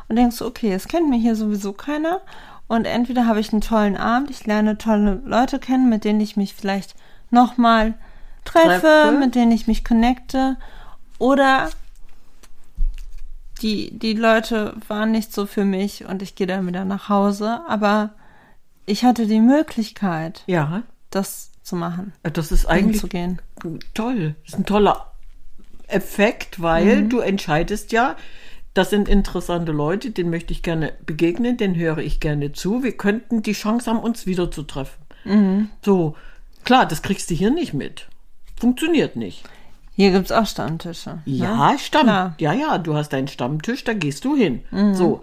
und 0.07 0.15
denkst, 0.15 0.41
okay, 0.41 0.73
es 0.73 0.87
kennt 0.87 1.09
mich 1.09 1.21
hier 1.21 1.35
sowieso 1.35 1.73
keiner. 1.73 2.21
Und 2.67 2.85
entweder 2.85 3.25
habe 3.27 3.39
ich 3.39 3.51
einen 3.51 3.61
tollen 3.61 3.97
Abend, 3.97 4.29
ich 4.29 4.45
lerne 4.45 4.77
tolle 4.77 5.21
Leute 5.25 5.59
kennen, 5.59 5.89
mit 5.89 6.05
denen 6.05 6.21
ich 6.21 6.37
mich 6.37 6.53
vielleicht 6.53 6.95
nochmal 7.29 7.95
treffe, 8.45 8.79
Treffe. 8.79 9.17
mit 9.19 9.35
denen 9.35 9.51
ich 9.51 9.67
mich 9.67 9.83
connecte. 9.83 10.57
Oder 11.19 11.69
die, 13.61 13.97
die 13.97 14.13
Leute 14.13 14.75
waren 14.87 15.11
nicht 15.11 15.33
so 15.33 15.45
für 15.45 15.65
mich 15.65 16.05
und 16.05 16.21
ich 16.21 16.35
gehe 16.35 16.47
dann 16.47 16.67
wieder 16.67 16.85
nach 16.85 17.09
Hause. 17.09 17.61
Aber 17.67 18.11
ich 18.85 19.03
hatte 19.03 19.27
die 19.27 19.39
Möglichkeit, 19.41 20.43
Ja. 20.47 20.83
das 21.09 21.51
zu 21.63 21.75
machen, 21.75 22.13
Das 22.23 22.51
ist 22.51 22.65
eigentlich 22.65 23.01
toll. 23.93 24.35
Das 24.43 24.53
ist 24.53 24.59
ein 24.59 24.65
toller 24.65 25.11
Effekt, 25.87 26.61
weil 26.61 27.07
du 27.07 27.19
entscheidest 27.19 27.91
ja, 27.91 28.15
das 28.73 28.89
sind 28.89 29.09
interessante 29.09 29.71
Leute, 29.73 30.11
denen 30.11 30.29
möchte 30.29 30.53
ich 30.53 30.63
gerne 30.63 30.93
begegnen, 31.05 31.57
denen 31.57 31.75
höre 31.75 31.97
ich 31.99 32.19
gerne 32.21 32.53
zu. 32.53 32.83
Wir 32.83 32.93
könnten 32.93 33.41
die 33.43 33.51
Chance 33.51 33.89
haben, 33.89 33.99
uns 33.99 34.25
wieder 34.25 34.49
zu 34.49 34.63
treffen. 34.63 35.69
So, 35.85 36.15
klar, 36.63 36.85
das 36.87 37.01
kriegst 37.01 37.29
du 37.29 37.35
hier 37.35 37.51
nicht 37.51 37.73
mit. 37.73 38.07
Funktioniert 38.59 39.15
nicht. 39.17 39.43
Hier 40.01 40.11
gibt's 40.11 40.31
auch 40.31 40.47
Stammtische. 40.47 41.19
Ja, 41.25 41.73
ne? 41.73 41.77
Stamm. 41.77 42.03
Klar. 42.07 42.33
Ja, 42.39 42.53
ja, 42.53 42.79
du 42.79 42.95
hast 42.95 43.09
deinen 43.13 43.27
Stammtisch, 43.27 43.83
da 43.83 43.93
gehst 43.93 44.25
du 44.25 44.35
hin. 44.35 44.63
So. 44.93 45.21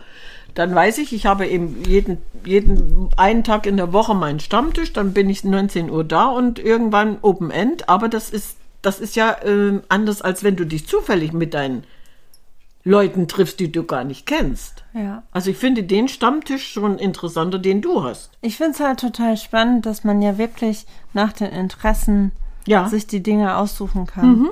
Dann 0.55 0.73
weiß 0.73 0.99
ich, 0.99 1.13
ich 1.13 1.27
habe 1.27 1.49
eben 1.49 1.83
jeden, 1.85 2.19
jeden, 2.45 3.09
einen 3.17 3.43
Tag 3.43 3.67
in 3.67 3.77
der 3.77 3.93
Woche 3.93 4.15
meinen 4.15 4.39
Stammtisch, 4.39 4.93
dann 4.93 5.13
bin 5.15 5.29
ich 5.29 5.43
19 5.43 5.91
Uhr 5.91 6.05
da 6.05 6.27
und 6.27 6.61
irgendwann 6.61 7.19
Open 7.23 7.51
End, 7.51 7.89
aber 7.89 8.09
das 8.09 8.31
ist, 8.31 8.57
das 8.81 9.01
ist 9.01 9.17
ja 9.17 9.37
ähm, 9.45 9.83
anders, 9.89 10.23
als 10.23 10.45
wenn 10.45 10.55
du 10.55 10.65
dich 10.65 10.87
zufällig 10.87 11.33
mit 11.33 11.55
deinen 11.55 11.83
Leuten 12.85 13.27
triffst, 13.27 13.59
die 13.59 13.73
du 13.73 13.83
gar 13.83 14.05
nicht 14.05 14.27
kennst. 14.27 14.85
Ja. 14.95 15.25
Also 15.33 15.51
ich 15.51 15.57
finde 15.57 15.83
den 15.83 16.07
Stammtisch 16.07 16.71
schon 16.73 16.99
interessanter, 16.99 17.59
den 17.59 17.83
du 17.83 18.05
hast. 18.05 18.31
Ich 18.43 18.57
finde 18.57 18.73
es 18.75 18.81
halt 18.81 19.01
total 19.01 19.37
spannend, 19.37 19.87
dass 19.87 20.05
man 20.05 20.23
ja 20.23 20.39
wirklich 20.39 20.87
nach 21.15 21.33
den 21.33 21.51
Interessen 21.51 22.31
Ja. 22.67 22.89
sich 22.89 23.07
die 23.09 23.23
Dinge 23.23 23.57
aussuchen 23.57 24.07
kann. 24.07 24.49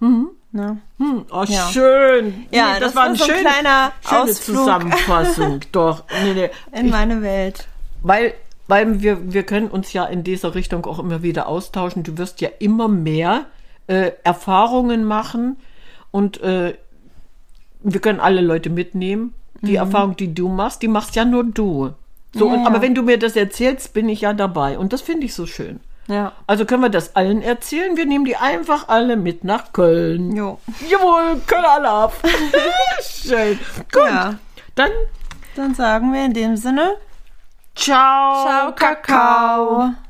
Ne? 0.00 0.78
Hm, 0.98 1.24
oh, 1.30 1.44
Ja. 1.46 1.68
schön. 1.70 2.46
Ja, 2.50 2.74
Nee, 2.74 2.80
das 2.80 2.96
war 2.96 3.04
ein 3.04 3.16
so 3.16 3.24
ein 3.24 3.30
schön- 3.30 3.40
kleiner 3.40 3.92
schöne 4.06 4.22
Ausflug. 4.22 4.56
Zusammenfassung. 4.58 5.60
Doch. 5.72 6.04
Nee, 6.24 6.32
nee. 6.34 6.50
In 6.78 6.88
meine 6.90 7.20
Welt. 7.22 7.68
Weil, 8.02 8.32
weil 8.66 9.02
wir, 9.02 9.32
wir 9.32 9.42
können 9.42 9.68
uns 9.68 9.92
ja 9.92 10.04
in 10.06 10.24
dieser 10.24 10.54
Richtung 10.54 10.86
auch 10.86 10.98
immer 10.98 11.22
wieder 11.22 11.48
austauschen. 11.48 12.02
Du 12.02 12.16
wirst 12.16 12.40
ja 12.40 12.48
immer 12.60 12.88
mehr 12.88 13.44
äh, 13.88 14.12
Erfahrungen 14.24 15.04
machen 15.04 15.56
und 16.10 16.40
äh, 16.42 16.74
wir 17.82 18.00
können 18.00 18.20
alle 18.20 18.40
Leute 18.40 18.70
mitnehmen. 18.70 19.34
Die 19.60 19.74
Erfahrung, 19.76 20.14
die 20.16 20.32
du 20.34 20.48
machst, 20.48 20.82
die 20.82 20.88
machst 20.88 21.16
ja 21.16 21.24
nur 21.24 21.42
du. 21.44 21.90
So, 22.34 22.46
Mhm. 22.46 22.50
Ja, 22.52 22.56
und, 22.58 22.60
ja. 22.62 22.66
aber 22.68 22.80
wenn 22.82 22.94
du 22.94 23.02
mir 23.02 23.18
das 23.18 23.34
erzählst, 23.36 23.92
bin 23.92 24.08
ich 24.08 24.20
ja 24.22 24.32
dabei. 24.32 24.78
Und 24.78 24.92
das 24.92 25.00
finde 25.02 25.26
ich 25.26 25.34
so 25.34 25.46
schön. 25.46 25.80
Ja. 26.08 26.32
Also 26.46 26.64
können 26.64 26.82
wir 26.82 26.88
das 26.88 27.14
allen 27.16 27.42
erzählen. 27.42 27.96
Wir 27.96 28.06
nehmen 28.06 28.24
die 28.24 28.36
einfach 28.36 28.88
alle 28.88 29.16
mit 29.16 29.44
nach 29.44 29.72
Köln. 29.72 30.34
Jo. 30.34 30.58
Jawohl, 30.88 31.40
können 31.46 31.64
alle 31.66 31.88
ab. 32.04 32.14
schön. 33.00 33.58
Gut. 33.92 34.06
Ja. 34.06 34.34
Dann 34.74 34.90
Dann 35.54 35.74
sagen 35.74 36.12
wir 36.12 36.24
in 36.24 36.32
dem 36.32 36.56
Sinne, 36.56 36.92
ciao. 37.74 38.44
ciao, 38.46 38.72
Kakao. 38.74 39.90